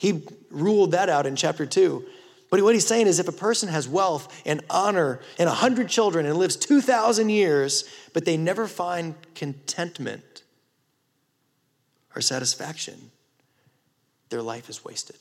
He 0.00 0.22
ruled 0.50 0.92
that 0.92 1.10
out 1.10 1.26
in 1.26 1.36
chapter 1.36 1.66
2. 1.66 2.02
But 2.48 2.62
what 2.62 2.72
he's 2.72 2.86
saying 2.86 3.06
is 3.06 3.18
if 3.18 3.28
a 3.28 3.32
person 3.32 3.68
has 3.68 3.86
wealth 3.86 4.42
and 4.46 4.62
honor 4.70 5.20
and 5.38 5.46
100 5.46 5.90
children 5.90 6.24
and 6.24 6.38
lives 6.38 6.56
2,000 6.56 7.28
years, 7.28 7.84
but 8.14 8.24
they 8.24 8.38
never 8.38 8.66
find 8.66 9.14
contentment 9.34 10.42
or 12.16 12.22
satisfaction, 12.22 13.10
their 14.30 14.40
life 14.40 14.70
is 14.70 14.82
wasted. 14.82 15.18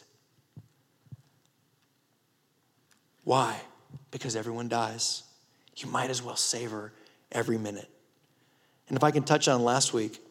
Why? 3.26 3.60
Because 4.12 4.38
everyone 4.38 4.70
dies. 4.70 5.24
You 5.76 5.90
might 5.90 6.10
as 6.10 6.24
well 6.24 6.38
savor 6.38 6.94
every 7.34 7.58
minute. 7.58 7.90
And 8.88 8.96
if 8.96 9.04
I 9.04 9.12
can 9.12 9.24
touch 9.24 9.50
on 9.50 9.62
last 9.62 9.92
week, 9.92 10.24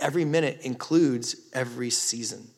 every 0.00 0.24
minute 0.24 0.62
includes 0.62 1.36
every 1.52 1.90
season. 1.90 2.48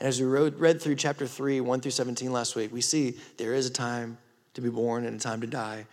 And 0.00 0.08
as 0.08 0.18
we 0.18 0.26
read 0.26 0.80
through 0.80 0.96
chapter 0.96 1.26
3, 1.26 1.60
1 1.60 1.80
through 1.82 1.90
17 1.90 2.32
last 2.32 2.56
week, 2.56 2.72
we 2.72 2.80
see 2.80 3.18
there 3.36 3.52
is 3.52 3.66
a 3.66 3.70
time 3.70 4.16
to 4.54 4.62
be 4.62 4.70
born 4.70 5.04
and 5.04 5.14
a 5.16 5.18
time 5.20 5.42
to 5.42 5.46
die, 5.46 5.86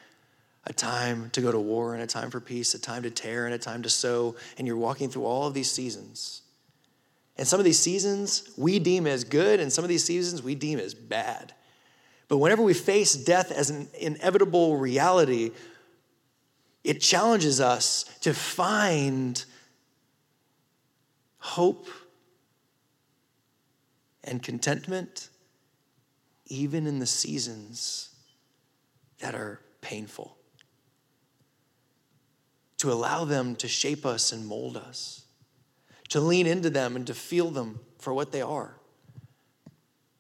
a 0.63 0.71
time 0.71 1.29
to 1.31 1.41
go 1.41 1.51
to 1.51 1.59
war 1.59 1.93
and 1.93 2.01
a 2.01 2.07
time 2.07 2.31
for 2.31 2.39
peace, 2.39 2.73
a 2.73 2.79
time 2.79 3.03
to 3.03 3.09
tear 3.09 3.45
and 3.45 3.53
a 3.53 3.57
time 3.57 3.83
to 3.83 3.89
sow. 3.89 4.35
And 4.57 4.65
you're 4.65 4.77
walking 4.77 5.09
through 5.09 5.25
all 5.25 5.45
of 5.45 5.53
these 5.53 5.69
seasons. 5.69 6.41
And 7.37 7.45
some 7.45 7.59
of 7.59 7.65
these 7.65 7.79
seasons 7.79 8.49
we 8.55 8.79
deem 8.79 9.07
as 9.07 9.25
good, 9.25 9.59
and 9.59 9.71
some 9.71 9.83
of 9.83 9.89
these 9.89 10.05
seasons 10.05 10.41
we 10.41 10.55
deem 10.55 10.79
as 10.79 10.93
bad. 10.93 11.53
But 12.29 12.37
whenever 12.37 12.63
we 12.63 12.73
face 12.73 13.13
death 13.13 13.51
as 13.51 13.69
an 13.69 13.89
inevitable 13.99 14.77
reality, 14.77 15.51
it 16.85 17.01
challenges 17.01 17.59
us 17.59 18.05
to 18.21 18.33
find 18.33 19.43
hope 21.39 21.87
and 24.27 24.43
contentment, 24.43 25.29
even 26.47 26.85
in 26.85 26.99
the 26.99 27.05
seasons 27.05 28.09
that 29.19 29.33
are 29.33 29.61
painful. 29.81 30.37
To 32.79 32.91
allow 32.91 33.25
them 33.25 33.55
to 33.55 33.67
shape 33.67 34.05
us 34.05 34.31
and 34.31 34.45
mold 34.45 34.77
us, 34.77 35.23
to 36.09 36.19
lean 36.19 36.45
into 36.45 36.69
them 36.69 36.95
and 36.95 37.07
to 37.07 37.13
feel 37.13 37.49
them 37.49 37.79
for 37.97 38.13
what 38.13 38.31
they 38.31 38.41
are. 38.41 38.75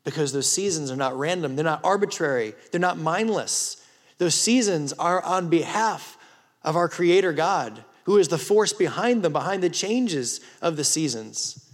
Because 0.03 0.31
those 0.31 0.51
seasons 0.51 0.89
are 0.89 0.95
not 0.95 1.17
random, 1.17 1.55
they're 1.55 1.65
not 1.65 1.83
arbitrary, 1.83 2.53
they're 2.71 2.79
not 2.79 2.97
mindless. 2.97 3.85
Those 4.17 4.35
seasons 4.35 4.93
are 4.93 5.21
on 5.21 5.49
behalf 5.49 6.17
of 6.63 6.75
our 6.75 6.89
Creator 6.89 7.33
God, 7.33 7.83
who 8.05 8.17
is 8.17 8.29
the 8.29 8.37
force 8.37 8.73
behind 8.73 9.21
them, 9.21 9.33
behind 9.33 9.61
the 9.61 9.69
changes 9.69 10.39
of 10.61 10.77
the 10.77 10.83
seasons. 10.83 11.66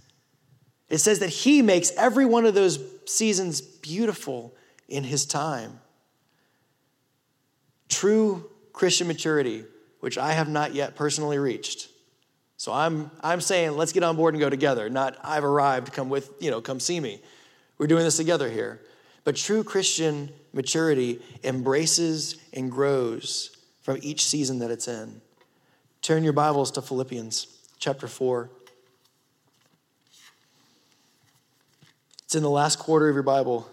It 0.94 1.00
says 1.00 1.18
that 1.18 1.30
He 1.30 1.60
makes 1.60 1.90
every 1.96 2.24
one 2.24 2.46
of 2.46 2.54
those 2.54 2.78
seasons 3.04 3.60
beautiful 3.60 4.54
in 4.88 5.02
His 5.02 5.26
time. 5.26 5.80
True 7.88 8.48
Christian 8.72 9.08
maturity, 9.08 9.64
which 9.98 10.16
I 10.18 10.34
have 10.34 10.48
not 10.48 10.72
yet 10.72 10.94
personally 10.94 11.36
reached. 11.36 11.88
So 12.58 12.72
I'm, 12.72 13.10
I'm 13.22 13.40
saying 13.40 13.72
let's 13.72 13.92
get 13.92 14.04
on 14.04 14.14
board 14.14 14.34
and 14.34 14.40
go 14.40 14.48
together, 14.48 14.88
not 14.88 15.18
I've 15.24 15.42
arrived, 15.42 15.92
come 15.92 16.10
with, 16.10 16.30
you 16.38 16.52
know, 16.52 16.60
come 16.60 16.78
see 16.78 17.00
me. 17.00 17.20
We're 17.76 17.88
doing 17.88 18.04
this 18.04 18.16
together 18.16 18.48
here. 18.48 18.80
But 19.24 19.34
true 19.34 19.64
Christian 19.64 20.30
maturity 20.52 21.20
embraces 21.42 22.36
and 22.52 22.70
grows 22.70 23.56
from 23.82 23.98
each 24.00 24.24
season 24.24 24.60
that 24.60 24.70
it's 24.70 24.86
in. 24.86 25.22
Turn 26.02 26.22
your 26.22 26.34
Bibles 26.34 26.70
to 26.70 26.82
Philippians 26.82 27.48
chapter 27.80 28.06
4. 28.06 28.48
It's 32.34 32.36
in 32.36 32.42
the 32.42 32.50
last 32.50 32.80
quarter 32.80 33.08
of 33.08 33.14
your 33.14 33.22
Bible 33.22 33.70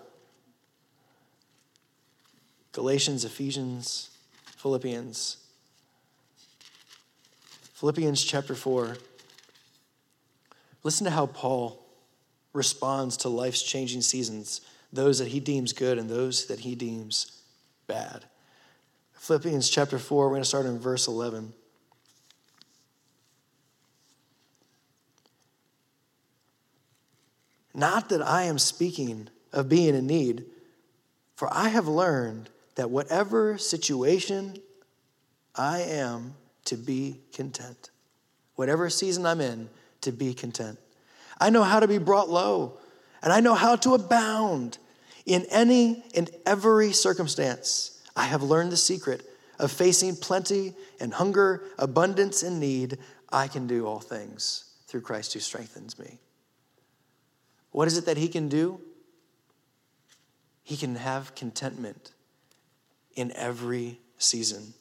Galatians, 2.74 3.26
Ephesians, 3.26 4.12
Philippians. 4.56 5.38
Philippians 7.74 8.24
chapter 8.24 8.54
4. 8.54 8.98
Listen 10.84 11.06
to 11.06 11.10
how 11.10 11.26
Paul 11.26 11.84
responds 12.54 13.18
to 13.18 13.30
life's 13.30 13.64
changing 13.64 14.02
seasons, 14.02 14.62
those 14.94 15.18
that 15.18 15.30
he 15.30 15.40
deems 15.40 15.74
good 15.74 15.98
and 15.98 16.08
those 16.08 16.46
that 16.46 16.60
he 16.60 16.76
deems 16.76 17.42
bad. 17.88 18.26
Philippians 19.14 19.72
chapter 19.72 19.98
4, 19.98 20.26
we're 20.26 20.30
going 20.30 20.44
to 20.44 20.48
start 20.48 20.68
in 20.68 20.78
verse 20.78 21.08
11. 21.08 21.52
Not 27.74 28.10
that 28.10 28.22
I 28.22 28.44
am 28.44 28.60
speaking 28.60 29.30
of 29.54 29.70
being 29.70 29.96
in 29.96 30.08
need, 30.08 30.46
for 31.36 31.48
I 31.52 31.70
have 31.70 31.88
learned 31.88 32.50
that 32.76 32.90
whatever 32.90 33.58
situation 33.58 34.58
I 35.56 35.82
am, 35.82 36.36
to 36.66 36.78
be 36.78 37.20
content. 37.34 37.90
Whatever 38.56 38.90
season 38.90 39.26
I'm 39.26 39.42
in, 39.42 39.70
to 40.02 40.12
be 40.12 40.34
content. 40.34 40.78
I 41.40 41.50
know 41.50 41.64
how 41.64 41.80
to 41.80 41.88
be 41.88 41.98
brought 41.98 42.30
low, 42.30 42.78
and 43.22 43.34
I 43.34 43.40
know 43.40 43.56
how 43.56 43.76
to 43.78 43.94
abound 43.94 44.78
in 45.26 45.46
any 45.50 46.04
and 46.16 46.30
every 46.46 46.92
circumstance. 46.92 48.02
I 48.16 48.26
have 48.26 48.44
learned 48.44 48.72
the 48.72 48.78
secret 48.78 49.26
of 49.60 49.72
facing 49.72 50.16
plenty 50.16 50.74
and 51.00 51.14
hunger, 51.14 51.64
abundance 51.78 52.44
and 52.44 52.60
need. 52.60 52.98
I 53.32 53.48
can 53.48 53.68
do 53.68 53.86
all 53.86 54.00
things 54.00 54.66
through 54.88 55.02
Christ 55.02 55.34
who 55.34 55.40
strengthens 55.40 55.98
me. 55.98 56.20
What 57.72 57.88
is 57.88 57.98
it 57.98 58.06
that 58.06 58.18
he 58.18 58.28
can 58.28 58.50
do? 58.50 58.80
He 60.64 60.78
can 60.78 60.96
have 60.96 61.36
contentment 61.36 62.12
in 63.16 63.32
every 63.36 64.00
season. 64.18 64.74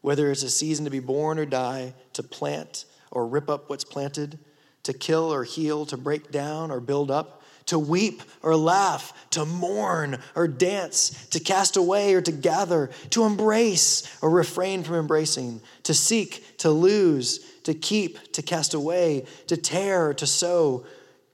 Whether 0.00 0.30
it's 0.30 0.42
a 0.42 0.50
season 0.50 0.84
to 0.84 0.90
be 0.90 1.00
born 1.00 1.38
or 1.38 1.44
die, 1.44 1.94
to 2.14 2.22
plant 2.22 2.84
or 3.10 3.26
rip 3.26 3.48
up 3.50 3.68
what's 3.68 3.84
planted, 3.84 4.38
to 4.84 4.92
kill 4.92 5.32
or 5.32 5.44
heal, 5.44 5.84
to 5.86 5.96
break 5.96 6.30
down 6.30 6.70
or 6.70 6.80
build 6.80 7.10
up, 7.10 7.42
to 7.66 7.78
weep 7.78 8.22
or 8.42 8.56
laugh, 8.56 9.12
to 9.30 9.44
mourn 9.44 10.18
or 10.34 10.48
dance, 10.48 11.26
to 11.28 11.38
cast 11.38 11.76
away 11.76 12.14
or 12.14 12.22
to 12.22 12.32
gather, 12.32 12.90
to 13.10 13.24
embrace 13.24 14.08
or 14.22 14.30
refrain 14.30 14.82
from 14.82 14.96
embracing, 14.96 15.60
to 15.82 15.92
seek, 15.92 16.56
to 16.58 16.70
lose, 16.70 17.40
to 17.64 17.74
keep, 17.74 18.32
to 18.32 18.42
cast 18.42 18.72
away, 18.72 19.26
to 19.46 19.56
tear, 19.56 20.14
to 20.14 20.26
sow, 20.26 20.86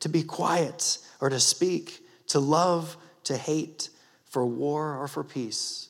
to 0.05 0.11
be 0.11 0.23
quiet 0.23 0.99
or 1.19 1.31
to 1.31 1.41
speak, 1.41 2.05
to 2.27 2.39
love, 2.39 2.95
to 3.25 3.39
hate, 3.39 3.89
for 4.27 4.45
war 4.45 4.99
or 4.99 5.09
for 5.09 5.25
peace. 5.25 5.89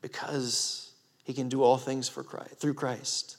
Because 0.00 0.92
he 1.24 1.34
can 1.34 1.48
do 1.48 1.64
all 1.64 1.76
things 1.76 2.08
for 2.08 2.22
Christ, 2.22 2.54
through 2.54 2.74
Christ, 2.74 3.36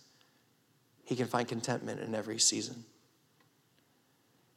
he 1.06 1.16
can 1.16 1.28
find 1.28 1.48
contentment 1.48 2.02
in 2.02 2.14
every 2.14 2.38
season. 2.38 2.84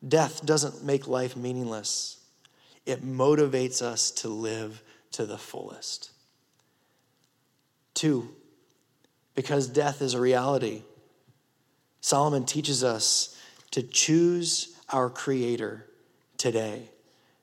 Death 0.07 0.45
doesn't 0.45 0.83
make 0.83 1.07
life 1.07 1.37
meaningless. 1.37 2.19
it 2.85 3.07
motivates 3.07 3.83
us 3.83 4.11
to 4.11 4.29
live 4.29 4.83
to 5.13 5.27
the 5.27 5.39
fullest. 5.39 6.11
Two, 7.95 8.35
because 9.37 9.69
death 9.69 10.03
is 10.03 10.15
a 10.15 10.21
reality, 10.21 10.83
Solomon 12.01 12.45
teaches 12.45 12.83
us 12.83 13.34
to 13.75 13.83
choose 13.83 14.77
our 14.91 15.11
Creator 15.11 15.85
today. 16.39 16.89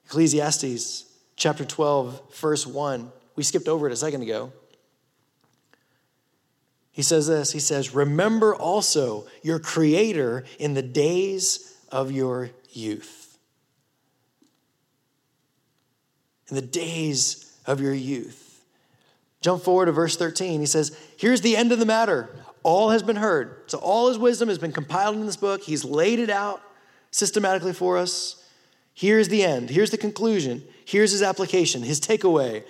Ecclesiastes 0.06 1.04
chapter 1.36 1.66
12, 1.66 2.36
verse 2.36 2.66
1. 2.66 3.12
We 3.36 3.44
skipped 3.44 3.68
over 3.68 3.86
it 3.86 3.92
a 3.92 3.98
second 3.98 4.22
ago. 4.22 4.54
He 6.94 7.02
says 7.02 7.28
this 7.28 7.52
He 7.52 7.60
says, 7.60 7.94
Remember 7.94 8.56
also 8.56 9.28
your 9.44 9.60
Creator 9.60 10.46
in 10.58 10.74
the 10.74 10.82
days 10.82 11.78
of 11.92 12.14
your 12.14 12.52
youth. 12.72 13.38
In 16.48 16.56
the 16.56 16.62
days 16.62 17.60
of 17.66 17.82
your 17.82 17.94
youth. 17.94 18.64
Jump 19.42 19.64
forward 19.64 19.88
to 19.88 19.92
verse 19.92 20.16
13. 20.16 20.62
He 20.62 20.66
says, 20.66 20.98
Here's 21.18 21.42
the 21.42 21.58
end 21.58 21.74
of 21.74 21.80
the 21.80 21.86
matter. 21.86 22.30
All 22.64 22.92
has 22.92 23.04
been 23.04 23.16
heard. 23.16 23.64
So, 23.68 23.78
all 23.80 24.08
his 24.08 24.18
wisdom 24.18 24.50
has 24.50 24.58
been 24.58 24.72
compiled 24.72 25.16
in 25.16 25.26
this 25.26 25.38
book. 25.38 25.64
He's 25.64 25.84
laid 25.84 26.20
it 26.20 26.30
out 26.30 26.62
systematically 27.10 27.74
for 27.74 27.98
us. 27.98 28.44
Here's 28.94 29.30
the 29.30 29.44
end. 29.44 29.70
Here's 29.70 29.90
the 29.90 29.98
conclusion. 29.98 30.64
Here's 30.86 31.12
his 31.12 31.24
application, 31.24 31.82
his 31.82 32.00
takeaway. 32.00 32.64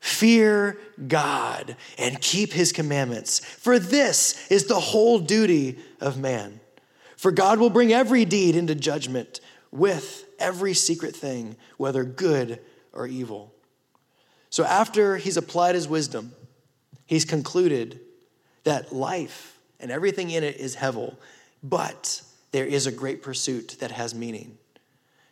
Fear 0.00 0.78
God 1.08 1.76
and 1.98 2.20
keep 2.20 2.52
his 2.52 2.70
commandments, 2.70 3.40
for 3.40 3.80
this 3.80 4.48
is 4.50 4.66
the 4.66 4.78
whole 4.78 5.18
duty 5.18 5.78
of 6.00 6.18
man. 6.18 6.60
For 7.16 7.32
God 7.32 7.58
will 7.58 7.70
bring 7.70 7.92
every 7.92 8.24
deed 8.24 8.54
into 8.54 8.76
judgment 8.76 9.40
with 9.72 10.24
every 10.38 10.72
secret 10.74 11.16
thing, 11.16 11.56
whether 11.76 12.04
good 12.04 12.60
or 12.92 13.08
evil. 13.08 13.52
So, 14.50 14.64
after 14.64 15.16
he's 15.16 15.36
applied 15.36 15.74
his 15.74 15.88
wisdom, 15.88 16.32
he's 17.04 17.24
concluded 17.24 18.00
that 18.68 18.92
life 18.92 19.58
and 19.80 19.90
everything 19.90 20.30
in 20.30 20.44
it 20.44 20.58
is 20.58 20.76
hevel, 20.76 21.16
but 21.62 22.20
there 22.50 22.66
is 22.66 22.86
a 22.86 22.92
great 22.92 23.22
pursuit 23.22 23.76
that 23.80 23.90
has 23.90 24.14
meaning 24.14 24.58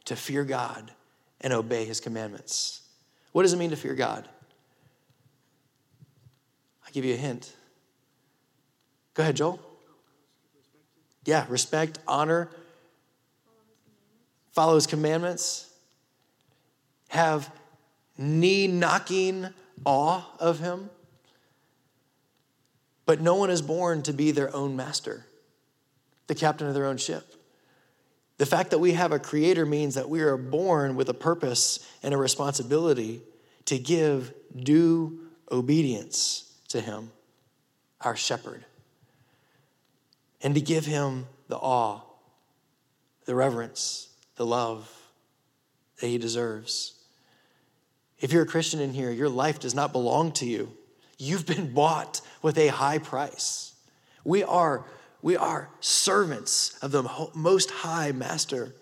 to 0.06 0.16
fear 0.16 0.42
God 0.42 0.90
and 1.42 1.52
obey 1.52 1.84
his 1.84 2.00
commandments. 2.00 2.80
What 3.32 3.42
does 3.42 3.52
it 3.52 3.58
mean 3.58 3.68
to 3.70 3.76
fear 3.76 3.92
God? 3.92 4.26
I'll 6.82 6.92
give 6.92 7.04
you 7.04 7.12
a 7.12 7.18
hint. 7.18 7.52
Go 9.12 9.22
ahead, 9.22 9.36
Joel. 9.36 9.60
Yeah, 11.26 11.44
respect, 11.50 11.98
honor, 12.08 12.48
follow 14.52 14.76
his 14.76 14.86
commandments, 14.86 15.70
have 17.08 17.50
knee 18.16 18.66
knocking 18.66 19.48
awe 19.84 20.24
of 20.40 20.58
him. 20.60 20.88
But 23.06 23.20
no 23.20 23.36
one 23.36 23.50
is 23.50 23.62
born 23.62 24.02
to 24.02 24.12
be 24.12 24.32
their 24.32 24.54
own 24.54 24.76
master, 24.76 25.26
the 26.26 26.34
captain 26.34 26.66
of 26.66 26.74
their 26.74 26.86
own 26.86 26.96
ship. 26.96 27.24
The 28.38 28.46
fact 28.46 28.70
that 28.70 28.78
we 28.78 28.92
have 28.92 29.12
a 29.12 29.18
creator 29.18 29.64
means 29.64 29.94
that 29.94 30.10
we 30.10 30.20
are 30.20 30.36
born 30.36 30.96
with 30.96 31.08
a 31.08 31.14
purpose 31.14 31.88
and 32.02 32.12
a 32.12 32.18
responsibility 32.18 33.22
to 33.66 33.78
give 33.78 34.34
due 34.54 35.20
obedience 35.50 36.52
to 36.68 36.80
him, 36.80 37.12
our 38.00 38.16
shepherd, 38.16 38.64
and 40.42 40.54
to 40.54 40.60
give 40.60 40.84
him 40.84 41.26
the 41.48 41.56
awe, 41.56 42.00
the 43.24 43.34
reverence, 43.34 44.08
the 44.34 44.44
love 44.44 44.90
that 46.00 46.08
he 46.08 46.18
deserves. 46.18 46.92
If 48.18 48.32
you're 48.32 48.42
a 48.42 48.46
Christian 48.46 48.80
in 48.80 48.92
here, 48.92 49.10
your 49.10 49.28
life 49.28 49.60
does 49.60 49.74
not 49.74 49.92
belong 49.92 50.32
to 50.32 50.46
you. 50.46 50.72
You've 51.18 51.46
been 51.46 51.72
bought 51.72 52.20
with 52.42 52.58
a 52.58 52.68
high 52.68 52.98
price. 52.98 53.74
We 54.24 54.42
are, 54.42 54.84
we 55.22 55.36
are 55.36 55.70
servants 55.80 56.78
of 56.82 56.90
the 56.92 57.08
most 57.34 57.70
high 57.70 58.12
master. 58.12 58.74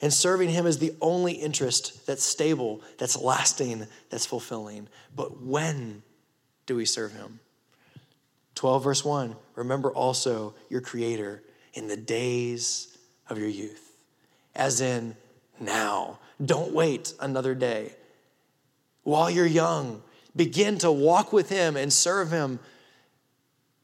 And 0.00 0.12
serving 0.12 0.50
him 0.50 0.66
is 0.66 0.78
the 0.78 0.94
only 1.00 1.32
interest 1.32 2.06
that's 2.06 2.22
stable, 2.22 2.82
that's 2.98 3.18
lasting, 3.18 3.86
that's 4.10 4.26
fulfilling. 4.26 4.88
But 5.14 5.42
when 5.42 6.02
do 6.66 6.76
we 6.76 6.84
serve 6.84 7.12
him? 7.12 7.40
12, 8.54 8.84
verse 8.84 9.04
1 9.04 9.36
Remember 9.54 9.90
also 9.90 10.54
your 10.68 10.80
Creator 10.80 11.42
in 11.74 11.88
the 11.88 11.96
days 11.96 12.96
of 13.28 13.38
your 13.38 13.48
youth, 13.48 13.96
as 14.54 14.80
in 14.80 15.16
now. 15.60 16.18
Don't 16.44 16.72
wait 16.72 17.14
another 17.20 17.54
day. 17.54 17.92
While 19.04 19.30
you're 19.30 19.46
young, 19.46 20.02
begin 20.36 20.78
to 20.78 20.92
walk 20.92 21.32
with 21.32 21.48
Him 21.48 21.76
and 21.76 21.92
serve 21.92 22.30
Him. 22.30 22.58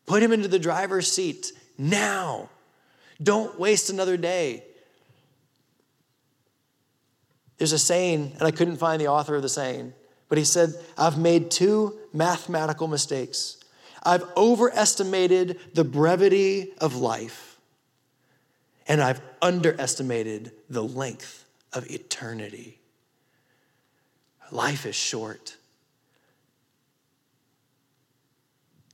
Put 0.06 0.22
Him 0.22 0.32
into 0.32 0.48
the 0.48 0.58
driver's 0.58 1.10
seat 1.10 1.52
now. 1.78 2.50
Don't 3.22 3.58
waste 3.58 3.90
another 3.90 4.16
day. 4.16 4.64
There's 7.58 7.72
a 7.72 7.78
saying, 7.78 8.32
and 8.34 8.42
I 8.42 8.50
couldn't 8.50 8.78
find 8.78 9.00
the 9.00 9.06
author 9.08 9.36
of 9.36 9.42
the 9.42 9.48
saying, 9.48 9.92
but 10.28 10.36
he 10.38 10.44
said, 10.44 10.74
I've 10.98 11.18
made 11.18 11.50
two 11.50 11.98
mathematical 12.12 12.88
mistakes. 12.88 13.58
I've 14.02 14.24
overestimated 14.36 15.60
the 15.74 15.84
brevity 15.84 16.72
of 16.78 16.96
life, 16.96 17.60
and 18.88 19.00
I've 19.00 19.20
underestimated 19.40 20.50
the 20.68 20.82
length 20.82 21.44
of 21.72 21.88
eternity. 21.88 22.80
Life 24.50 24.84
is 24.84 24.96
short. 24.96 25.56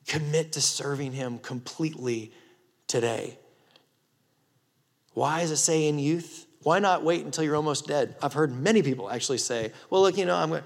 Commit 0.09 0.53
to 0.53 0.61
serving 0.61 1.12
Him 1.12 1.38
completely 1.38 2.33
today. 2.88 3.38
Why 5.14 5.40
does 5.40 5.51
it 5.51 5.59
say 5.59 5.87
in 5.87 5.99
youth? 5.99 6.47
Why 6.62 6.81
not 6.81 7.05
wait 7.05 7.25
until 7.25 7.44
you're 7.44 7.57
almost 7.57 7.87
dead? 7.87 8.16
I've 8.23 8.33
heard 8.33 8.53
many 8.53 8.83
people 8.83 9.11
actually 9.11 9.38
say, 9.38 9.73
well, 9.90 10.03
look, 10.03 10.18
you 10.18 10.27
know, 10.27 10.35
I'm 10.35 10.51
going 10.51 10.62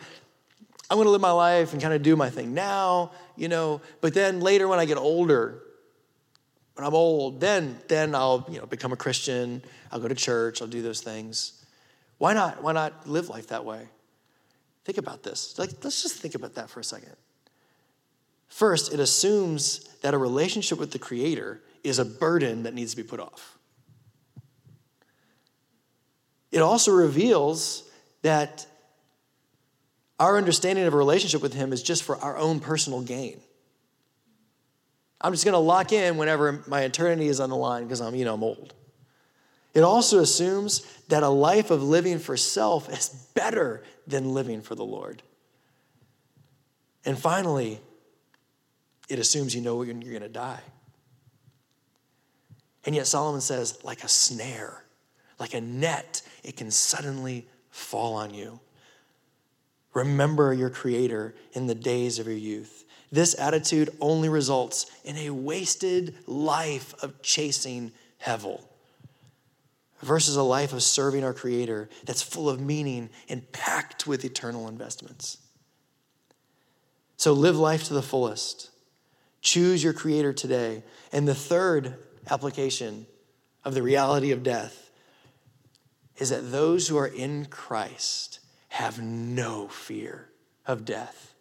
I'm 0.91 0.97
going 0.97 1.07
to 1.07 1.11
live 1.11 1.21
my 1.21 1.31
life 1.31 1.73
and 1.73 1.81
kind 1.81 1.95
of 1.95 2.03
do 2.03 2.17
my 2.17 2.29
thing 2.29 2.53
now, 2.53 3.13
you 3.35 3.49
know, 3.49 3.81
but 4.03 4.13
then 4.13 4.41
later 4.41 4.69
when 4.69 4.79
I 4.79 4.85
get 4.85 4.99
older, 4.99 5.63
when 6.75 6.87
I'm 6.87 6.95
old, 6.95 7.41
then 7.41 7.79
then 7.89 8.15
I'll, 8.15 8.47
you 8.51 8.59
know, 8.61 8.67
become 8.67 8.93
a 8.93 8.97
Christian, 8.97 9.63
I'll 9.91 10.01
go 10.01 10.09
to 10.09 10.15
church, 10.15 10.61
I'll 10.61 10.69
do 10.69 10.83
those 10.83 11.01
things. 11.01 11.65
Why 12.19 12.35
not 12.35 12.63
why 12.63 12.73
not 12.73 13.09
live 13.09 13.29
life 13.29 13.49
that 13.49 13.65
way? 13.65 13.89
Think 14.85 14.99
about 14.99 15.23
this. 15.23 15.59
Like 15.59 15.71
let's 15.83 16.03
just 16.03 16.17
think 16.17 16.35
about 16.35 16.55
that 16.55 16.69
for 16.69 16.81
a 16.81 16.85
second. 16.85 17.17
First, 18.53 18.93
it 18.93 19.01
assumes 19.01 19.81
that 20.03 20.13
a 20.13 20.19
relationship 20.19 20.79
with 20.79 20.91
the 20.91 20.99
Creator 20.99 21.63
is 21.83 21.99
a 21.99 22.05
burden 22.05 22.65
that 22.65 22.75
needs 22.75 22.91
to 22.91 22.99
be 22.99 23.03
put 23.03 23.19
off. 23.19 23.57
It 26.51 26.61
also 26.61 26.93
reveals 26.93 27.91
that 28.21 28.67
our 30.21 30.37
understanding 30.37 30.85
of 30.85 30.93
a 30.93 30.99
relationship 30.99 31.41
with 31.41 31.55
Him 31.55 31.73
is 31.73 31.83
just 31.83 32.03
for 32.03 32.19
our 32.19 32.37
own 32.37 32.61
personal 32.61 33.01
gain. 33.01 33.41
I'm 35.19 35.33
just 35.33 35.47
going 35.47 35.55
to 35.55 35.59
lock 35.59 35.91
in 35.91 36.19
whenever 36.19 36.63
my 36.67 36.83
eternity 36.83 37.29
is 37.29 37.41
on 37.41 37.49
the 37.49 37.57
line 37.57 37.85
because 37.85 38.03
I'm, 38.03 38.15
you 38.15 38.27
know, 38.27 38.35
I'm 38.35 38.45
old. 38.45 38.75
It 39.73 39.81
also 39.81 40.19
assumes 40.19 40.83
that 41.09 41.23
a 41.23 41.29
life 41.31 41.71
of 41.71 41.83
living 41.83 42.19
for 42.19 42.37
self 42.37 42.91
is 42.91 43.09
better 43.33 43.83
than 44.07 44.35
living 44.35 44.61
for 44.61 44.75
the 44.75 44.85
Lord. 44.85 45.23
And 47.07 47.19
finally, 47.19 47.81
it 49.09 49.19
assumes 49.19 49.55
you 49.55 49.61
know 49.61 49.77
when 49.77 50.03
you're 50.03 50.11
going 50.11 50.23
to 50.23 50.29
die. 50.29 50.61
And 52.85 52.95
yet 52.95 53.07
Solomon 53.07 53.41
says, 53.41 53.79
like 53.85 54.03
a 54.03 54.09
snare, 54.09 54.85
like 55.39 55.55
a 55.55 55.61
net, 55.61 56.23
it 56.43 56.57
can 56.57 56.71
suddenly 56.71 57.47
fall 57.71 58.15
on 58.15 58.35
you. 58.35 58.61
Remember 59.95 60.53
your 60.53 60.71
Creator 60.71 61.35
in 61.53 61.67
the 61.67 61.75
days 61.75 62.19
of 62.19 62.27
your 62.27 62.37
youth. 62.37 62.85
This 63.11 63.39
attitude 63.39 63.91
only 64.01 64.29
results 64.29 64.91
in 65.05 65.17
a 65.17 65.31
wasted 65.31 66.15
life 66.27 66.95
of 67.03 67.21
chasing 67.23 67.93
hevel 68.25 68.63
versus 70.01 70.35
a 70.35 70.43
life 70.43 70.73
of 70.73 70.83
serving 70.83 71.23
our 71.23 71.35
Creator 71.35 71.89
that's 72.05 72.23
full 72.23 72.49
of 72.49 72.61
meaning 72.61 73.11
and 73.29 73.51
packed 73.53 74.07
with 74.07 74.25
eternal 74.25 74.67
investments. 74.67 75.39
So 77.17 77.33
live 77.33 77.57
life 77.57 77.85
to 77.85 77.95
the 77.95 78.03
fullest. 78.03 78.72
Choose 79.43 79.85
your 79.85 79.93
Creator 79.93 80.33
today. 80.33 80.83
And 81.13 81.29
the 81.29 81.35
third 81.35 81.97
application 82.31 83.07
of 83.65 83.75
the 83.75 83.83
reality 83.83 84.31
of 84.31 84.43
death 84.43 84.91
is 86.17 86.31
that 86.31 86.51
those 86.53 86.89
who 86.89 86.97
are 86.97 87.07
in 87.07 87.47
Christ 87.47 88.39
have 88.69 89.03
no 89.03 89.69
fear 89.69 90.29
of 90.67 90.85
death. 90.85 91.35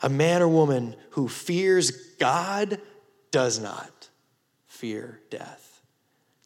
A 0.00 0.08
man 0.08 0.40
or 0.40 0.48
woman 0.48 0.94
who 1.10 1.28
fears 1.28 1.90
God 1.90 2.80
does 3.32 3.58
not 3.58 4.08
fear 4.66 5.20
death. 5.28 5.82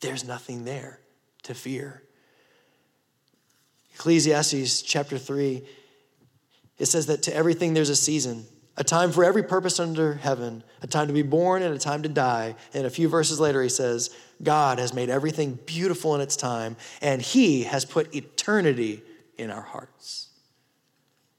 There's 0.01 0.25
nothing 0.25 0.65
there 0.65 1.01
to 1.43 1.55
fear. 1.55 2.03
Ecclesiastes 3.95 4.81
chapter 4.83 5.19
3, 5.19 5.63
it 6.79 6.87
says 6.87 7.07
that 7.07 7.23
to 7.25 7.35
everything 7.37 7.75
there's 7.75 7.91
a 7.91 7.97
season, 7.97 8.47
a 8.77 8.85
time 8.85 9.13
for 9.13 9.25
every 9.25 9.43
purpose 9.43 9.79
under 9.79 10.15
heaven, 10.15 10.63
a 10.81 10.87
time 10.87 11.07
to 11.07 11.13
be 11.13 11.23
born 11.23 11.63
and 11.63 11.75
a 11.75 11.79
time 11.79 12.03
to 12.03 12.09
die. 12.09 12.55
And 12.73 12.87
a 12.87 12.91
few 12.91 13.09
verses 13.09 13.39
later, 13.39 13.63
he 13.63 13.69
says, 13.69 14.15
God 14.43 14.79
has 14.79 14.95
made 14.95 15.11
everything 15.11 15.59
beautiful 15.67 16.15
in 16.15 16.21
its 16.21 16.37
time, 16.37 16.77
and 17.01 17.21
he 17.21 17.65
has 17.65 17.85
put 17.85 18.15
eternity 18.15 19.03
in 19.37 19.51
our 19.51 19.61
hearts. 19.61 20.29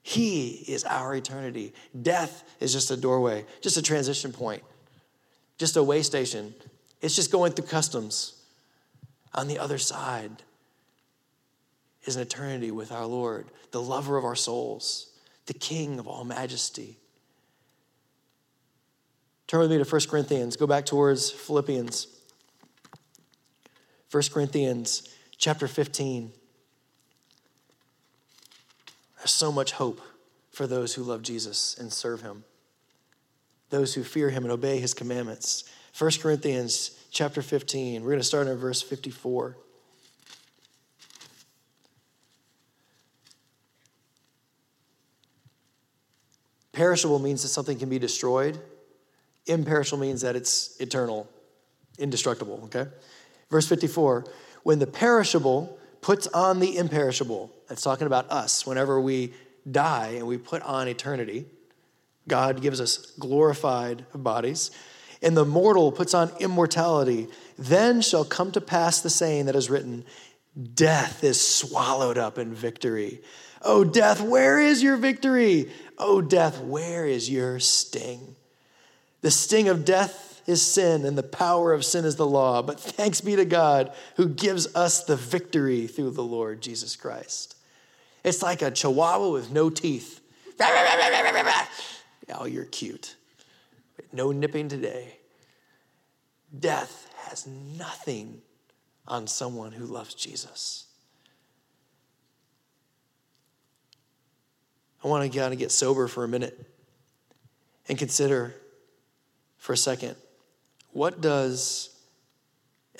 He 0.02 0.64
is 0.68 0.84
our 0.84 1.14
eternity. 1.14 1.72
Death 2.00 2.44
is 2.60 2.72
just 2.72 2.90
a 2.90 2.96
doorway, 2.96 3.46
just 3.62 3.76
a 3.76 3.82
transition 3.82 4.32
point, 4.32 4.62
just 5.58 5.76
a 5.76 5.82
way 5.82 6.02
station. 6.02 6.54
It's 7.00 7.16
just 7.16 7.32
going 7.32 7.52
through 7.52 7.66
customs. 7.66 8.42
On 9.34 9.48
the 9.48 9.58
other 9.58 9.78
side 9.78 10.42
is 12.04 12.16
an 12.16 12.22
eternity 12.22 12.70
with 12.70 12.92
our 12.92 13.06
Lord, 13.06 13.46
the 13.72 13.82
lover 13.82 14.16
of 14.16 14.24
our 14.24 14.36
souls, 14.36 15.10
the 15.46 15.54
King 15.54 15.98
of 15.98 16.06
all 16.06 16.24
majesty. 16.24 16.98
Turn 19.54 19.60
with 19.60 19.70
me 19.70 19.78
to 19.78 19.88
1 19.88 20.00
Corinthians. 20.10 20.56
Go 20.56 20.66
back 20.66 20.84
towards 20.84 21.30
Philippians. 21.30 22.08
1 24.10 24.22
Corinthians 24.32 25.08
chapter 25.36 25.68
15. 25.68 26.32
There's 29.16 29.30
so 29.30 29.52
much 29.52 29.70
hope 29.70 30.00
for 30.50 30.66
those 30.66 30.94
who 30.96 31.04
love 31.04 31.22
Jesus 31.22 31.78
and 31.78 31.92
serve 31.92 32.22
him, 32.22 32.42
those 33.70 33.94
who 33.94 34.02
fear 34.02 34.30
him 34.30 34.42
and 34.42 34.50
obey 34.50 34.80
his 34.80 34.92
commandments. 34.92 35.62
1 35.96 36.10
Corinthians 36.20 36.98
chapter 37.12 37.40
15, 37.40 38.02
we're 38.02 38.08
going 38.08 38.18
to 38.18 38.24
start 38.24 38.48
in 38.48 38.56
verse 38.56 38.82
54. 38.82 39.56
Perishable 46.72 47.20
means 47.20 47.42
that 47.42 47.50
something 47.50 47.78
can 47.78 47.88
be 47.88 48.00
destroyed. 48.00 48.60
Imperishable 49.46 49.98
means 49.98 50.22
that 50.22 50.36
it's 50.36 50.78
eternal, 50.80 51.28
indestructible, 51.98 52.60
okay? 52.64 52.90
Verse 53.50 53.68
54 53.68 54.24
when 54.64 54.78
the 54.78 54.86
perishable 54.86 55.78
puts 56.00 56.26
on 56.28 56.58
the 56.58 56.76
imperishable, 56.76 57.52
that's 57.68 57.82
talking 57.82 58.06
about 58.06 58.30
us. 58.30 58.66
Whenever 58.66 59.00
we 59.00 59.32
die 59.70 60.14
and 60.16 60.26
we 60.26 60.38
put 60.38 60.62
on 60.62 60.88
eternity, 60.88 61.46
God 62.26 62.60
gives 62.62 62.80
us 62.80 63.12
glorified 63.18 64.06
bodies, 64.14 64.70
and 65.22 65.36
the 65.36 65.44
mortal 65.44 65.92
puts 65.92 66.14
on 66.14 66.30
immortality, 66.40 67.28
then 67.58 68.00
shall 68.00 68.24
come 68.24 68.52
to 68.52 68.60
pass 68.60 69.00
the 69.02 69.10
saying 69.10 69.46
that 69.46 69.54
is 69.54 69.70
written 69.70 70.04
Death 70.74 71.24
is 71.24 71.40
swallowed 71.40 72.16
up 72.16 72.38
in 72.38 72.54
victory. 72.54 73.22
Oh, 73.60 73.82
death, 73.82 74.20
where 74.20 74.60
is 74.60 74.82
your 74.82 74.96
victory? 74.96 75.70
Oh, 75.98 76.20
death, 76.20 76.60
where 76.60 77.06
is 77.06 77.28
your 77.28 77.58
sting? 77.58 78.36
The 79.24 79.30
sting 79.30 79.68
of 79.68 79.86
death 79.86 80.42
is 80.46 80.60
sin, 80.60 81.06
and 81.06 81.16
the 81.16 81.22
power 81.22 81.72
of 81.72 81.82
sin 81.82 82.04
is 82.04 82.16
the 82.16 82.26
law. 82.26 82.60
But 82.60 82.78
thanks 82.78 83.22
be 83.22 83.36
to 83.36 83.46
God 83.46 83.90
who 84.16 84.28
gives 84.28 84.66
us 84.76 85.02
the 85.02 85.16
victory 85.16 85.86
through 85.86 86.10
the 86.10 86.22
Lord 86.22 86.60
Jesus 86.60 86.94
Christ. 86.94 87.56
It's 88.22 88.42
like 88.42 88.60
a 88.60 88.70
chihuahua 88.70 89.30
with 89.30 89.50
no 89.50 89.70
teeth. 89.70 90.20
Oh, 92.36 92.46
you're 92.46 92.64
cute. 92.64 93.16
No 94.12 94.30
nipping 94.32 94.68
today. 94.68 95.18
Death 96.58 97.10
has 97.28 97.46
nothing 97.46 98.42
on 99.06 99.26
someone 99.26 99.72
who 99.72 99.84
loves 99.84 100.14
Jesus. 100.14 100.86
I 105.02 105.08
want 105.08 105.30
to 105.30 105.38
kind 105.38 105.52
of 105.52 105.58
get 105.58 105.70
sober 105.70 106.08
for 106.08 106.24
a 106.24 106.28
minute 106.28 106.66
and 107.88 107.98
consider 107.98 108.54
for 109.64 109.72
a 109.72 109.78
second 109.78 110.14
what 110.92 111.22
does 111.22 111.88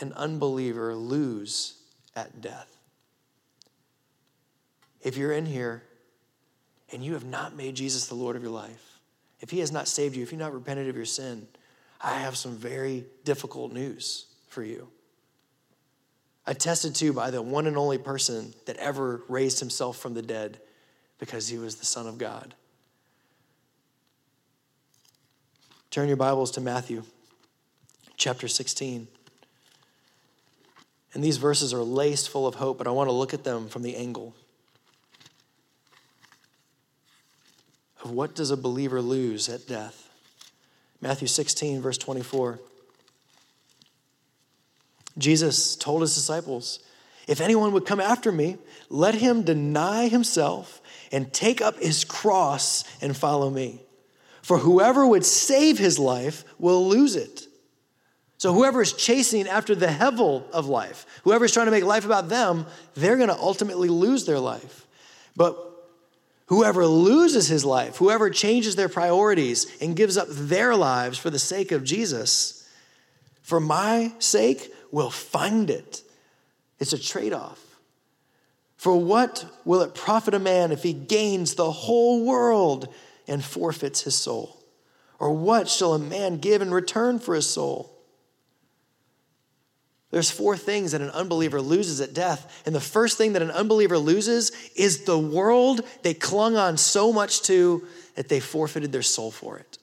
an 0.00 0.14
unbeliever 0.14 0.94
lose 0.94 1.74
at 2.16 2.40
death? 2.40 2.74
If 5.03 5.18
you're 5.18 5.33
in 5.33 5.44
here 5.44 5.85
and 6.90 7.05
you 7.05 7.12
have 7.12 7.27
not 7.27 7.55
made 7.55 7.77
Jesus 7.77 8.07
the 8.07 8.14
Lord 8.14 8.35
of 8.35 8.42
your 8.42 8.50
life, 8.50 8.98
if 9.40 9.50
He 9.50 9.61
has 9.61 9.70
not 9.70 9.87
saved 9.87 10.16
you, 10.16 10.22
if 10.22 10.33
you've 10.33 10.40
not 10.40 10.55
repented 10.55 10.88
of 10.88 10.96
your 10.96 11.05
sin, 11.05 11.46
I 12.00 12.18
have 12.18 12.37
some 12.37 12.57
very 12.57 13.05
difficult 13.24 13.70
news 13.70 14.27
for 14.48 14.64
you. 14.64 14.88
Attested 16.46 16.94
to 16.96 17.12
by 17.12 17.31
the 17.31 17.42
one 17.42 17.66
and 17.66 17.77
only 17.77 17.98
person 17.98 18.55
that 18.64 18.79
ever 18.79 19.22
raised 19.29 19.61
himself 19.61 19.98
from 19.98 20.14
the 20.14 20.22
dead 20.22 20.59
because 21.18 21.46
he 21.46 21.59
was 21.59 21.77
the 21.77 21.87
Son 21.87 22.09
of 22.09 22.16
God. 22.16 22.55
Turn 25.94 26.09
your 26.09 26.16
Bibles 26.16 26.50
to 26.50 26.61
Matthew 26.61 27.04
chapter 28.16 28.48
16. 28.48 29.07
And 31.12 31.22
these 31.22 31.37
verses 31.37 31.72
are 31.72 31.85
laced 31.85 32.30
full 32.30 32.48
of 32.48 32.57
hope, 32.57 32.78
but 32.78 32.88
I 32.88 32.90
want 32.90 33.07
to 33.07 33.12
look 33.12 33.33
at 33.33 33.44
them 33.44 33.68
from 33.68 33.83
the 33.83 33.94
angle 33.94 34.35
of 38.02 38.11
what 38.11 38.35
does 38.35 38.50
a 38.50 38.57
believer 38.57 39.00
lose 39.00 39.48
at 39.48 39.68
death? 39.68 40.11
Matthew 41.00 41.28
16, 41.28 41.80
verse 41.80 41.96
24. 41.96 42.59
Jesus 45.16 45.76
told 45.76 46.00
his 46.00 46.16
disciples, 46.16 46.80
If 47.28 47.40
anyone 47.40 47.70
would 47.70 47.87
come 47.87 48.00
after 48.00 48.33
me, 48.33 48.59
let 48.88 49.14
him 49.14 49.44
deny 49.44 50.09
himself 50.09 50.83
and 51.12 51.33
take 51.33 51.62
up 51.62 51.78
his 51.78 52.02
cross 52.02 52.83
and 53.00 53.16
follow 53.16 53.48
me. 53.48 53.84
For 54.44 54.59
whoever 54.59 55.07
would 55.07 55.24
save 55.24 55.78
his 55.78 55.98
life 55.98 56.44
will 56.59 56.87
lose 56.87 57.16
it 57.16 57.48
so, 58.44 58.52
whoever 58.52 58.83
is 58.83 58.92
chasing 58.92 59.48
after 59.48 59.74
the 59.74 59.87
hevel 59.87 60.50
of 60.50 60.66
life, 60.66 61.07
whoever 61.24 61.46
is 61.46 61.52
trying 61.52 61.64
to 61.64 61.72
make 61.72 61.83
life 61.83 62.04
about 62.04 62.28
them, 62.28 62.66
they're 62.94 63.16
going 63.16 63.30
to 63.30 63.38
ultimately 63.38 63.88
lose 63.88 64.26
their 64.26 64.38
life. 64.38 64.87
But 65.35 65.57
whoever 66.48 66.87
loses 66.87 67.48
his 67.48 67.64
life, 67.64 67.96
whoever 67.96 68.28
changes 68.28 68.76
their 68.76 68.90
priorities 68.90 69.66
and 69.80 69.96
gives 69.96 70.18
up 70.18 70.26
their 70.28 70.76
lives 70.76 71.16
for 71.16 71.30
the 71.30 71.38
sake 71.38 71.72
of 71.72 71.85
Jesus, 71.85 72.68
for 73.40 73.61
my 73.61 74.12
sake, 74.18 74.74
will 74.90 75.11
find 75.11 75.70
it. 75.70 76.02
It's 76.78 76.92
a 76.92 77.02
trade 77.02 77.33
off. 77.33 77.61
For 78.76 78.94
what 78.94 79.46
will 79.64 79.80
it 79.80 79.94
profit 79.94 80.35
a 80.35 80.38
man 80.38 80.70
if 80.70 80.83
he 80.83 80.92
gains 80.92 81.54
the 81.54 81.70
whole 81.70 82.26
world 82.26 82.92
and 83.27 83.45
forfeits 83.45 84.03
his 84.03 84.15
soul? 84.15 84.63
Or 85.19 85.33
what 85.33 85.69
shall 85.69 85.95
a 85.95 85.99
man 85.99 86.39
give 86.39 86.63
in 86.63 86.73
return 86.73 87.19
for 87.19 87.35
his 87.35 87.49
soul? 87.49 87.95
There's 90.11 90.31
four 90.31 90.57
things 90.57 90.93
that 90.93 91.01
an 91.01 91.11
unbeliever 91.11 91.61
loses 91.61 92.01
at 92.01 92.15
death. 92.15 92.63
And 92.67 92.73
the 92.73 92.81
first 92.81 93.19
thing 93.19 93.33
that 93.33 93.43
an 93.43 93.51
unbeliever 93.51 93.99
loses 93.99 94.53
is 94.77 95.05
the 95.05 95.19
world 95.19 95.81
they 96.03 96.15
clung 96.15 96.57
on 96.57 96.77
so 96.77 97.13
much 97.13 97.43
to 97.43 97.85
that 98.15 98.29
they 98.29 98.39
forfeited 98.39 98.93
their 98.93 99.03
soul 99.03 99.33
for 99.33 99.59
it. 99.59 99.79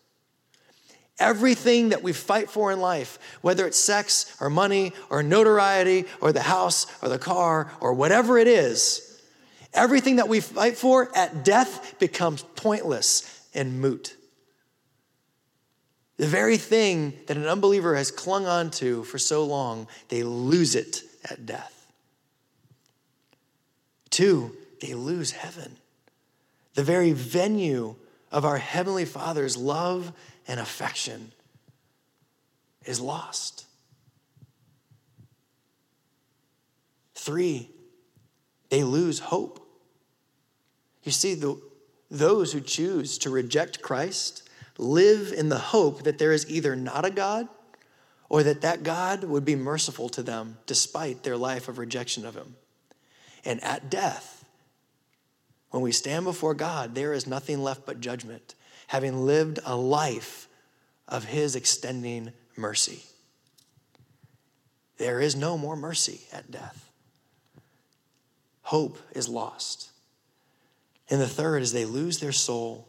Everything 1.19 1.89
that 1.89 2.01
we 2.01 2.13
fight 2.13 2.49
for 2.49 2.71
in 2.71 2.79
life, 2.79 3.19
whether 3.41 3.67
it's 3.67 3.77
sex 3.77 4.33
or 4.39 4.49
money 4.49 4.93
or 5.09 5.21
notoriety 5.21 6.05
or 6.21 6.31
the 6.31 6.41
house 6.41 6.87
or 7.01 7.09
the 7.09 7.19
car 7.19 7.69
or 7.81 7.93
whatever 7.93 8.37
it 8.37 8.47
is, 8.47 9.10
everything 9.73 10.17
that 10.17 10.27
we 10.27 10.39
fight 10.39 10.77
for 10.77 11.09
at 11.15 11.43
death 11.43 11.97
becomes 11.99 12.43
pointless 12.55 13.47
and 13.53 13.79
moot. 13.79 14.15
The 16.17 16.27
very 16.27 16.57
thing 16.57 17.13
that 17.27 17.37
an 17.37 17.47
unbeliever 17.47 17.95
has 17.95 18.11
clung 18.11 18.45
on 18.45 18.69
to 18.71 19.03
for 19.05 19.17
so 19.17 19.43
long, 19.43 19.87
they 20.09 20.23
lose 20.23 20.75
it 20.75 21.01
at 21.29 21.45
death. 21.45 21.91
Two, 24.11 24.55
they 24.81 24.93
lose 24.93 25.31
heaven. 25.31 25.77
The 26.75 26.83
very 26.83 27.11
venue 27.11 27.95
of 28.31 28.45
our 28.45 28.57
Heavenly 28.57 29.05
Father's 29.05 29.57
love 29.57 30.13
and 30.47 30.59
affection 30.59 31.31
is 32.85 32.99
lost. 32.99 33.65
Three, 37.15 37.69
they 38.69 38.83
lose 38.83 39.19
hope. 39.19 39.60
You 41.03 41.11
see, 41.11 41.33
the, 41.33 41.59
those 42.09 42.53
who 42.53 42.61
choose 42.61 43.17
to 43.19 43.29
reject 43.29 43.81
Christ 43.81 44.47
live 44.77 45.31
in 45.31 45.49
the 45.49 45.57
hope 45.57 46.03
that 46.03 46.17
there 46.17 46.31
is 46.31 46.49
either 46.49 46.75
not 46.75 47.05
a 47.05 47.11
God 47.11 47.47
or 48.29 48.43
that 48.43 48.61
that 48.61 48.83
God 48.83 49.23
would 49.23 49.45
be 49.45 49.55
merciful 49.55 50.09
to 50.09 50.23
them 50.23 50.57
despite 50.65 51.23
their 51.23 51.37
life 51.37 51.67
of 51.67 51.77
rejection 51.77 52.25
of 52.25 52.35
Him. 52.35 52.55
And 53.43 53.63
at 53.63 53.89
death, 53.89 54.45
when 55.71 55.83
we 55.83 55.91
stand 55.91 56.25
before 56.25 56.53
God, 56.53 56.95
there 56.95 57.13
is 57.13 57.27
nothing 57.27 57.61
left 57.61 57.85
but 57.85 57.99
judgment, 57.99 58.55
having 58.87 59.25
lived 59.25 59.59
a 59.65 59.75
life 59.75 60.47
of 61.07 61.25
His 61.25 61.55
extending 61.55 62.31
mercy. 62.55 63.03
There 64.97 65.19
is 65.19 65.35
no 65.35 65.57
more 65.57 65.75
mercy 65.75 66.21
at 66.31 66.51
death. 66.51 66.89
hope 68.63 68.97
is 69.13 69.27
lost. 69.27 69.90
And 71.11 71.19
the 71.19 71.27
third 71.27 71.61
is 71.61 71.73
they 71.73 71.85
lose 71.85 72.19
their 72.19 72.31
soul. 72.31 72.87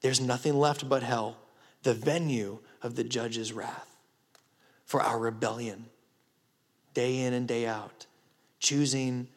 There's 0.00 0.20
nothing 0.20 0.54
left 0.54 0.88
but 0.88 1.02
hell, 1.02 1.36
the 1.82 1.92
venue 1.92 2.60
of 2.82 2.96
the 2.96 3.04
judge's 3.04 3.52
wrath 3.52 3.96
for 4.86 5.02
our 5.02 5.18
rebellion, 5.18 5.84
day 6.94 7.18
in 7.18 7.34
and 7.34 7.46
day 7.46 7.66
out, 7.66 8.06
choosing 8.58 9.28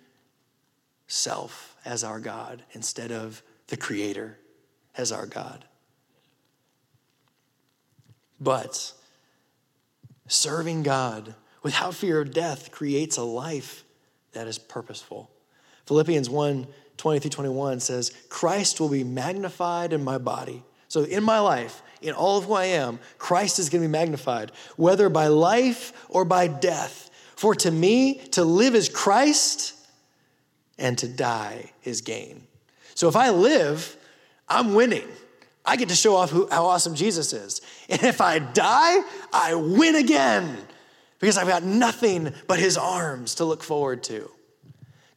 self 1.08 1.76
as 1.84 2.06
our 2.06 2.22
God 2.22 2.64
instead 2.72 3.12
of 3.12 3.44
the 3.68 3.76
Creator 3.76 4.38
as 4.96 5.12
our 5.12 5.26
God. 5.26 5.66
But 8.40 8.94
serving 10.28 10.84
God 10.84 11.36
without 11.62 11.94
fear 11.94 12.22
of 12.22 12.34
death 12.34 12.72
creates 12.72 13.18
a 13.18 13.24
life 13.24 13.84
that 14.32 14.48
is 14.48 14.58
purposeful. 14.58 15.30
Philippians 15.86 16.30
1 16.30 16.68
20 17.02 17.20
through 17.20 17.32
21 17.32 17.80
says, 17.80 18.12
Christ 18.30 18.80
will 18.80 18.88
be 18.88 19.04
magnified 19.04 19.92
in 19.92 20.04
my 20.04 20.20
body. 20.20 20.62
So, 20.88 21.02
in 21.02 21.24
my 21.24 21.40
life, 21.40 21.82
in 22.00 22.14
all 22.14 22.38
of 22.38 22.46
who 22.46 22.54
I 22.54 22.66
am, 22.66 23.00
Christ 23.18 23.58
is 23.58 23.70
going 23.70 23.82
to 23.82 23.88
be 23.88 23.92
magnified, 23.92 24.52
whether 24.76 25.10
by 25.10 25.26
life 25.26 25.94
or 26.10 26.26
by 26.26 26.46
death. 26.46 27.10
For 27.36 27.56
to 27.56 27.72
me, 27.72 28.20
to 28.34 28.44
live 28.44 28.76
is 28.76 28.88
Christ, 28.88 29.74
and 30.78 30.96
to 31.00 31.08
die 31.08 31.72
is 31.84 32.02
gain. 32.02 32.44
So, 32.94 33.08
if 33.08 33.16
I 33.16 33.32
live, 33.32 33.98
I'm 34.48 34.76
winning. 34.76 35.08
I 35.66 35.78
get 35.78 35.90
to 35.90 35.96
show 35.96 36.16
off 36.16 36.30
who, 36.30 36.48
how 36.52 36.66
awesome 36.66 36.94
Jesus 36.94 37.34
is. 37.34 37.62
And 37.90 38.04
if 38.04 38.22
I 38.22 38.38
die, 38.38 39.02
I 39.34 39.56
win 39.56 39.96
again 39.96 40.56
because 41.20 41.38
I've 41.38 41.48
got 41.48 41.64
nothing 41.64 42.32
but 42.48 42.60
his 42.60 42.78
arms 42.78 43.36
to 43.36 43.46
look 43.46 43.64
forward 43.64 44.04
to. 44.04 44.30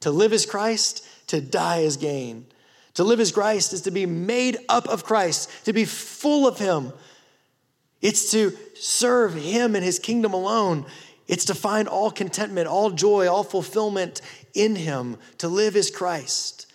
To 0.01 0.11
live 0.11 0.33
is 0.33 0.45
Christ, 0.45 1.07
to 1.29 1.41
die 1.41 1.79
is 1.79 1.97
gain. 1.97 2.47
To 2.95 3.05
live 3.05 3.21
as 3.21 3.33
Christ 3.33 3.73
is 3.73 3.83
to 3.83 3.91
be 3.91 4.07
made 4.07 4.57
up 4.69 4.89
of 4.89 5.05
Christ, 5.05 5.51
to 5.65 5.73
be 5.73 5.85
full 5.85 6.47
of 6.47 6.59
him. 6.59 6.93
It's 8.01 8.31
to 8.33 8.57
serve 8.75 9.35
him 9.35 9.75
and 9.75 9.85
his 9.85 9.99
kingdom 9.99 10.33
alone. 10.33 10.87
It's 11.27 11.47
to 11.47 11.55
find 11.55 11.89
all 11.89 12.11
contentment, 12.11 12.69
all 12.69 12.91
joy, 12.91 13.29
all 13.29 13.45
fulfillment 13.45 14.21
in 14.53 14.77
him, 14.77 15.17
to 15.39 15.49
live 15.49 15.75
as 15.75 15.91
Christ. 15.91 16.67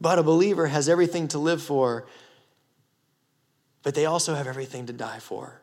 But 0.00 0.18
a 0.18 0.22
believer 0.22 0.66
has 0.66 0.88
everything 0.88 1.28
to 1.28 1.38
live 1.38 1.62
for, 1.62 2.06
but 3.82 3.94
they 3.94 4.06
also 4.06 4.34
have 4.34 4.46
everything 4.46 4.86
to 4.86 4.92
die 4.92 5.18
for. 5.18 5.60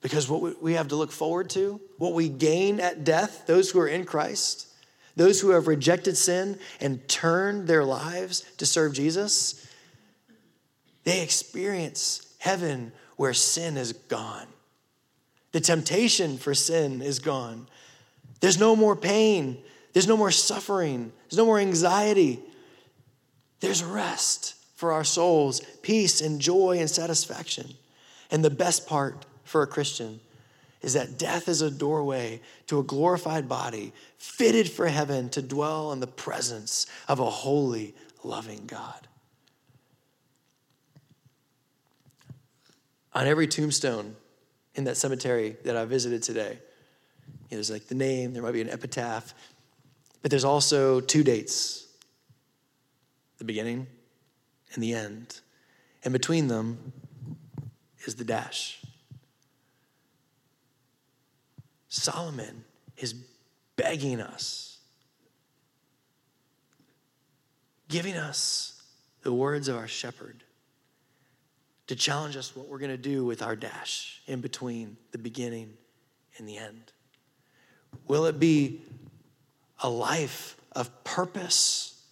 Because 0.00 0.28
what 0.28 0.62
we 0.62 0.74
have 0.74 0.88
to 0.88 0.96
look 0.96 1.10
forward 1.10 1.50
to, 1.50 1.80
what 1.98 2.12
we 2.12 2.28
gain 2.28 2.78
at 2.78 3.04
death, 3.04 3.44
those 3.46 3.70
who 3.70 3.80
are 3.80 3.88
in 3.88 4.04
Christ, 4.04 4.68
those 5.16 5.40
who 5.40 5.50
have 5.50 5.66
rejected 5.66 6.16
sin 6.16 6.58
and 6.80 7.06
turned 7.08 7.66
their 7.66 7.84
lives 7.84 8.44
to 8.58 8.66
serve 8.66 8.92
Jesus, 8.92 9.66
they 11.04 11.22
experience 11.22 12.34
heaven 12.38 12.92
where 13.16 13.32
sin 13.32 13.76
is 13.76 13.92
gone. 13.92 14.46
The 15.52 15.60
temptation 15.60 16.36
for 16.36 16.54
sin 16.54 17.00
is 17.00 17.18
gone. 17.18 17.66
There's 18.40 18.60
no 18.60 18.76
more 18.76 18.94
pain. 18.94 19.58
There's 19.94 20.06
no 20.06 20.16
more 20.16 20.30
suffering. 20.30 21.12
There's 21.28 21.38
no 21.38 21.46
more 21.46 21.58
anxiety. 21.58 22.40
There's 23.60 23.82
rest 23.82 24.54
for 24.74 24.92
our 24.92 25.04
souls, 25.04 25.62
peace 25.80 26.20
and 26.20 26.38
joy 26.38 26.78
and 26.78 26.90
satisfaction. 26.90 27.74
And 28.30 28.44
the 28.44 28.50
best 28.50 28.86
part 28.86 29.24
for 29.44 29.62
a 29.62 29.66
Christian 29.66 30.20
is 30.86 30.92
that 30.92 31.18
death 31.18 31.48
is 31.48 31.62
a 31.62 31.70
doorway 31.70 32.40
to 32.68 32.78
a 32.78 32.82
glorified 32.84 33.48
body 33.48 33.92
fitted 34.18 34.70
for 34.70 34.86
heaven 34.86 35.28
to 35.28 35.42
dwell 35.42 35.90
in 35.90 35.98
the 35.98 36.06
presence 36.06 36.86
of 37.08 37.18
a 37.18 37.28
holy, 37.28 37.92
loving 38.22 38.66
God. 38.66 39.08
On 43.14 43.26
every 43.26 43.48
tombstone 43.48 44.14
in 44.76 44.84
that 44.84 44.96
cemetery 44.96 45.56
that 45.64 45.76
I 45.76 45.86
visited 45.86 46.22
today, 46.22 46.56
there's 47.50 47.68
like 47.68 47.88
the 47.88 47.96
name, 47.96 48.32
there 48.32 48.44
might 48.44 48.52
be 48.52 48.60
an 48.60 48.70
epitaph, 48.70 49.34
but 50.22 50.30
there's 50.30 50.44
also 50.44 51.00
two 51.00 51.24
dates 51.24 51.88
the 53.38 53.44
beginning 53.44 53.88
and 54.72 54.84
the 54.84 54.94
end. 54.94 55.40
And 56.04 56.12
between 56.12 56.46
them 56.46 56.92
is 58.04 58.14
the 58.14 58.24
dash. 58.24 58.85
Solomon 61.96 62.64
is 62.98 63.14
begging 63.76 64.20
us, 64.20 64.78
giving 67.88 68.14
us 68.14 68.82
the 69.22 69.32
words 69.32 69.66
of 69.68 69.76
our 69.76 69.88
shepherd 69.88 70.44
to 71.86 71.96
challenge 71.96 72.36
us 72.36 72.54
what 72.54 72.68
we're 72.68 72.78
going 72.78 72.90
to 72.90 72.98
do 72.98 73.24
with 73.24 73.42
our 73.42 73.56
dash 73.56 74.20
in 74.26 74.42
between 74.42 74.98
the 75.12 75.18
beginning 75.18 75.72
and 76.36 76.46
the 76.46 76.58
end. 76.58 76.92
Will 78.06 78.26
it 78.26 78.38
be 78.38 78.82
a 79.82 79.88
life 79.88 80.56
of 80.72 81.02
purpose, 81.02 82.02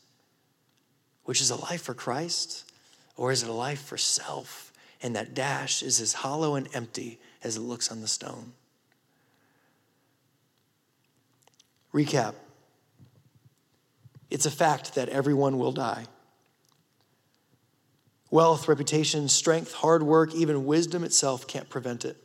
which 1.24 1.42
is 1.42 1.50
a 1.50 1.56
life 1.56 1.82
for 1.82 1.94
Christ, 1.94 2.72
or 3.16 3.32
is 3.32 3.42
it 3.42 3.50
a 3.50 3.52
life 3.52 3.82
for 3.82 3.98
self? 3.98 4.72
And 5.02 5.14
that 5.14 5.34
dash 5.34 5.82
is 5.82 6.00
as 6.00 6.14
hollow 6.14 6.54
and 6.54 6.68
empty 6.74 7.20
as 7.42 7.58
it 7.58 7.60
looks 7.60 7.92
on 7.92 8.00
the 8.00 8.08
stone. 8.08 8.52
Recap 11.94 12.34
it's 14.34 14.46
a 14.46 14.50
fact 14.50 14.96
that 14.96 15.08
everyone 15.10 15.58
will 15.58 15.70
die. 15.70 16.06
Wealth, 18.32 18.66
reputation, 18.66 19.28
strength, 19.28 19.72
hard 19.72 20.02
work, 20.02 20.34
even 20.34 20.66
wisdom 20.66 21.04
itself 21.04 21.46
can't 21.46 21.70
prevent 21.70 22.04
it. 22.04 22.16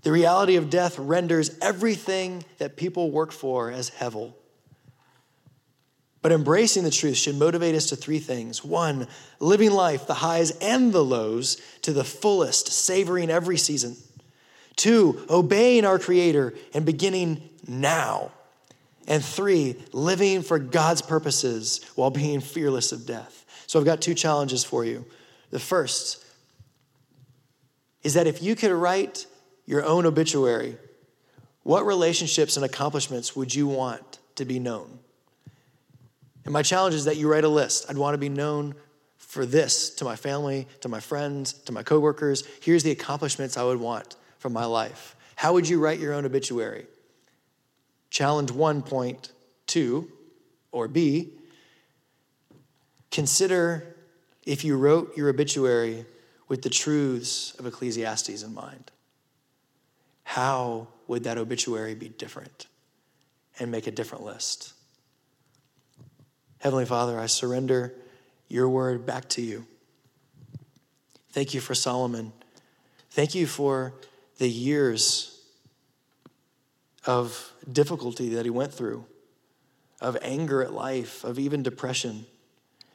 The 0.00 0.10
reality 0.10 0.56
of 0.56 0.70
death 0.70 0.98
renders 0.98 1.54
everything 1.60 2.46
that 2.56 2.78
people 2.78 3.10
work 3.10 3.30
for 3.30 3.70
as 3.70 3.90
hevel. 3.90 4.32
But 6.22 6.32
embracing 6.32 6.84
the 6.84 6.90
truth 6.90 7.18
should 7.18 7.36
motivate 7.36 7.74
us 7.74 7.90
to 7.90 7.96
three 7.96 8.18
things. 8.18 8.64
One, 8.64 9.06
living 9.38 9.72
life, 9.72 10.06
the 10.06 10.14
highs 10.14 10.52
and 10.62 10.94
the 10.94 11.04
lows, 11.04 11.60
to 11.82 11.92
the 11.92 12.04
fullest, 12.04 12.68
savoring 12.68 13.28
every 13.28 13.58
season. 13.58 13.96
Two, 14.76 15.26
obeying 15.28 15.84
our 15.84 15.98
Creator 15.98 16.54
and 16.72 16.86
beginning 16.86 17.50
now. 17.68 18.32
And 19.06 19.24
three, 19.24 19.76
living 19.92 20.42
for 20.42 20.58
God's 20.58 21.02
purposes 21.02 21.80
while 21.94 22.10
being 22.10 22.40
fearless 22.40 22.92
of 22.92 23.06
death. 23.06 23.44
So 23.66 23.78
I've 23.78 23.84
got 23.84 24.00
two 24.00 24.14
challenges 24.14 24.64
for 24.64 24.84
you. 24.84 25.04
The 25.50 25.60
first 25.60 26.24
is 28.02 28.14
that 28.14 28.26
if 28.26 28.42
you 28.42 28.54
could 28.54 28.72
write 28.72 29.26
your 29.64 29.84
own 29.84 30.06
obituary, 30.06 30.76
what 31.62 31.84
relationships 31.84 32.56
and 32.56 32.64
accomplishments 32.64 33.34
would 33.34 33.54
you 33.54 33.66
want 33.66 34.18
to 34.36 34.44
be 34.44 34.58
known? 34.58 34.98
And 36.44 36.52
my 36.52 36.62
challenge 36.62 36.94
is 36.94 37.04
that 37.06 37.16
you 37.16 37.28
write 37.28 37.42
a 37.42 37.48
list. 37.48 37.86
I'd 37.88 37.98
want 37.98 38.14
to 38.14 38.18
be 38.18 38.28
known 38.28 38.74
for 39.16 39.44
this 39.44 39.90
to 39.96 40.04
my 40.04 40.14
family, 40.14 40.68
to 40.80 40.88
my 40.88 41.00
friends, 41.00 41.52
to 41.52 41.72
my 41.72 41.82
coworkers. 41.82 42.44
Here's 42.62 42.84
the 42.84 42.92
accomplishments 42.92 43.56
I 43.56 43.64
would 43.64 43.80
want 43.80 44.14
from 44.38 44.52
my 44.52 44.64
life. 44.64 45.16
How 45.34 45.52
would 45.54 45.68
you 45.68 45.80
write 45.80 45.98
your 45.98 46.14
own 46.14 46.24
obituary? 46.24 46.86
Challenge 48.16 48.50
1.2 48.50 50.08
or 50.72 50.88
B 50.88 51.34
consider 53.10 53.94
if 54.46 54.64
you 54.64 54.78
wrote 54.78 55.14
your 55.18 55.28
obituary 55.28 56.06
with 56.48 56.62
the 56.62 56.70
truths 56.70 57.54
of 57.58 57.66
Ecclesiastes 57.66 58.42
in 58.42 58.54
mind. 58.54 58.90
How 60.24 60.88
would 61.06 61.24
that 61.24 61.36
obituary 61.36 61.94
be 61.94 62.08
different 62.08 62.68
and 63.58 63.70
make 63.70 63.86
a 63.86 63.90
different 63.90 64.24
list? 64.24 64.72
Heavenly 66.60 66.86
Father, 66.86 67.20
I 67.20 67.26
surrender 67.26 67.92
your 68.48 68.70
word 68.70 69.04
back 69.04 69.28
to 69.28 69.42
you. 69.42 69.66
Thank 71.32 71.52
you 71.52 71.60
for 71.60 71.74
Solomon. 71.74 72.32
Thank 73.10 73.34
you 73.34 73.46
for 73.46 73.92
the 74.38 74.48
years 74.48 75.35
of 77.06 77.52
difficulty 77.70 78.30
that 78.30 78.44
he 78.44 78.50
went 78.50 78.74
through, 78.74 79.06
of 80.00 80.18
anger 80.20 80.62
at 80.62 80.72
life, 80.72 81.24
of 81.24 81.38
even 81.38 81.62
depression, 81.62 82.26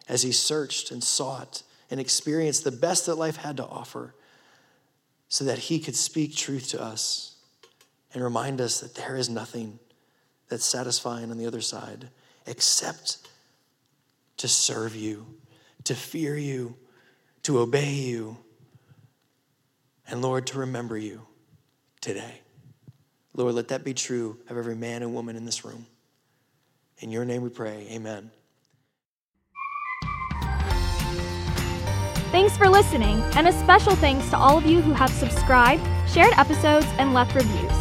as 0.07 0.21
he 0.21 0.31
searched 0.31 0.91
and 0.91 1.03
sought 1.03 1.63
and 1.89 1.99
experienced 1.99 2.63
the 2.63 2.71
best 2.71 3.05
that 3.05 3.15
life 3.15 3.37
had 3.37 3.57
to 3.57 3.65
offer 3.65 4.13
so 5.29 5.45
that 5.45 5.57
he 5.57 5.79
could 5.79 5.95
speak 5.95 6.35
truth 6.35 6.69
to 6.69 6.81
us 6.81 7.35
and 8.13 8.21
remind 8.23 8.59
us 8.59 8.81
that 8.81 8.95
there 8.95 9.15
is 9.15 9.29
nothing 9.29 9.79
that's 10.49 10.65
satisfying 10.65 11.31
on 11.31 11.37
the 11.37 11.45
other 11.45 11.61
side 11.61 12.09
except 12.45 13.29
to 14.35 14.47
serve 14.47 14.95
you, 14.95 15.25
to 15.85 15.95
fear 15.95 16.35
you, 16.35 16.75
to 17.43 17.59
obey 17.59 17.91
you, 17.91 18.37
and 20.07 20.21
Lord, 20.21 20.47
to 20.47 20.59
remember 20.59 20.97
you 20.97 21.21
today. 22.01 22.41
Lord, 23.35 23.55
let 23.55 23.69
that 23.69 23.83
be 23.83 23.93
true 23.93 24.37
of 24.49 24.57
every 24.57 24.75
man 24.75 25.03
and 25.03 25.13
woman 25.13 25.35
in 25.35 25.45
this 25.45 25.63
room. 25.63 25.85
In 26.99 27.11
your 27.11 27.25
name 27.25 27.41
we 27.41 27.49
pray. 27.49 27.87
Amen. 27.91 28.29
Thanks 32.31 32.57
for 32.57 32.69
listening, 32.69 33.21
and 33.35 33.47
a 33.47 33.51
special 33.51 33.93
thanks 33.95 34.29
to 34.29 34.37
all 34.37 34.57
of 34.57 34.65
you 34.65 34.81
who 34.81 34.93
have 34.93 35.09
subscribed, 35.09 35.85
shared 36.09 36.33
episodes, 36.37 36.85
and 36.97 37.13
left 37.13 37.35
reviews. 37.35 37.71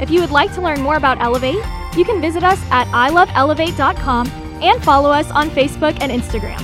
If 0.00 0.10
you 0.10 0.20
would 0.20 0.30
like 0.30 0.54
to 0.54 0.62
learn 0.62 0.80
more 0.80 0.96
about 0.96 1.20
Elevate, 1.20 1.62
you 1.94 2.04
can 2.04 2.20
visit 2.20 2.42
us 2.42 2.58
at 2.70 2.86
iloveelevate.com 2.88 4.28
and 4.62 4.82
follow 4.82 5.10
us 5.10 5.30
on 5.30 5.50
Facebook 5.50 5.98
and 6.00 6.10
Instagram. 6.10 6.60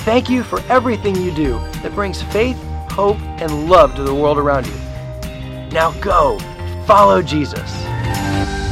Thank 0.00 0.28
you 0.28 0.42
for 0.42 0.60
everything 0.68 1.14
you 1.14 1.32
do 1.32 1.52
that 1.82 1.94
brings 1.94 2.22
faith, 2.22 2.60
hope, 2.90 3.18
and 3.40 3.70
love 3.70 3.94
to 3.94 4.02
the 4.02 4.14
world 4.14 4.38
around 4.38 4.66
you. 4.66 4.74
Now 5.70 5.92
go, 6.00 6.38
Follow 6.86 7.22
Jesus. 7.22 8.63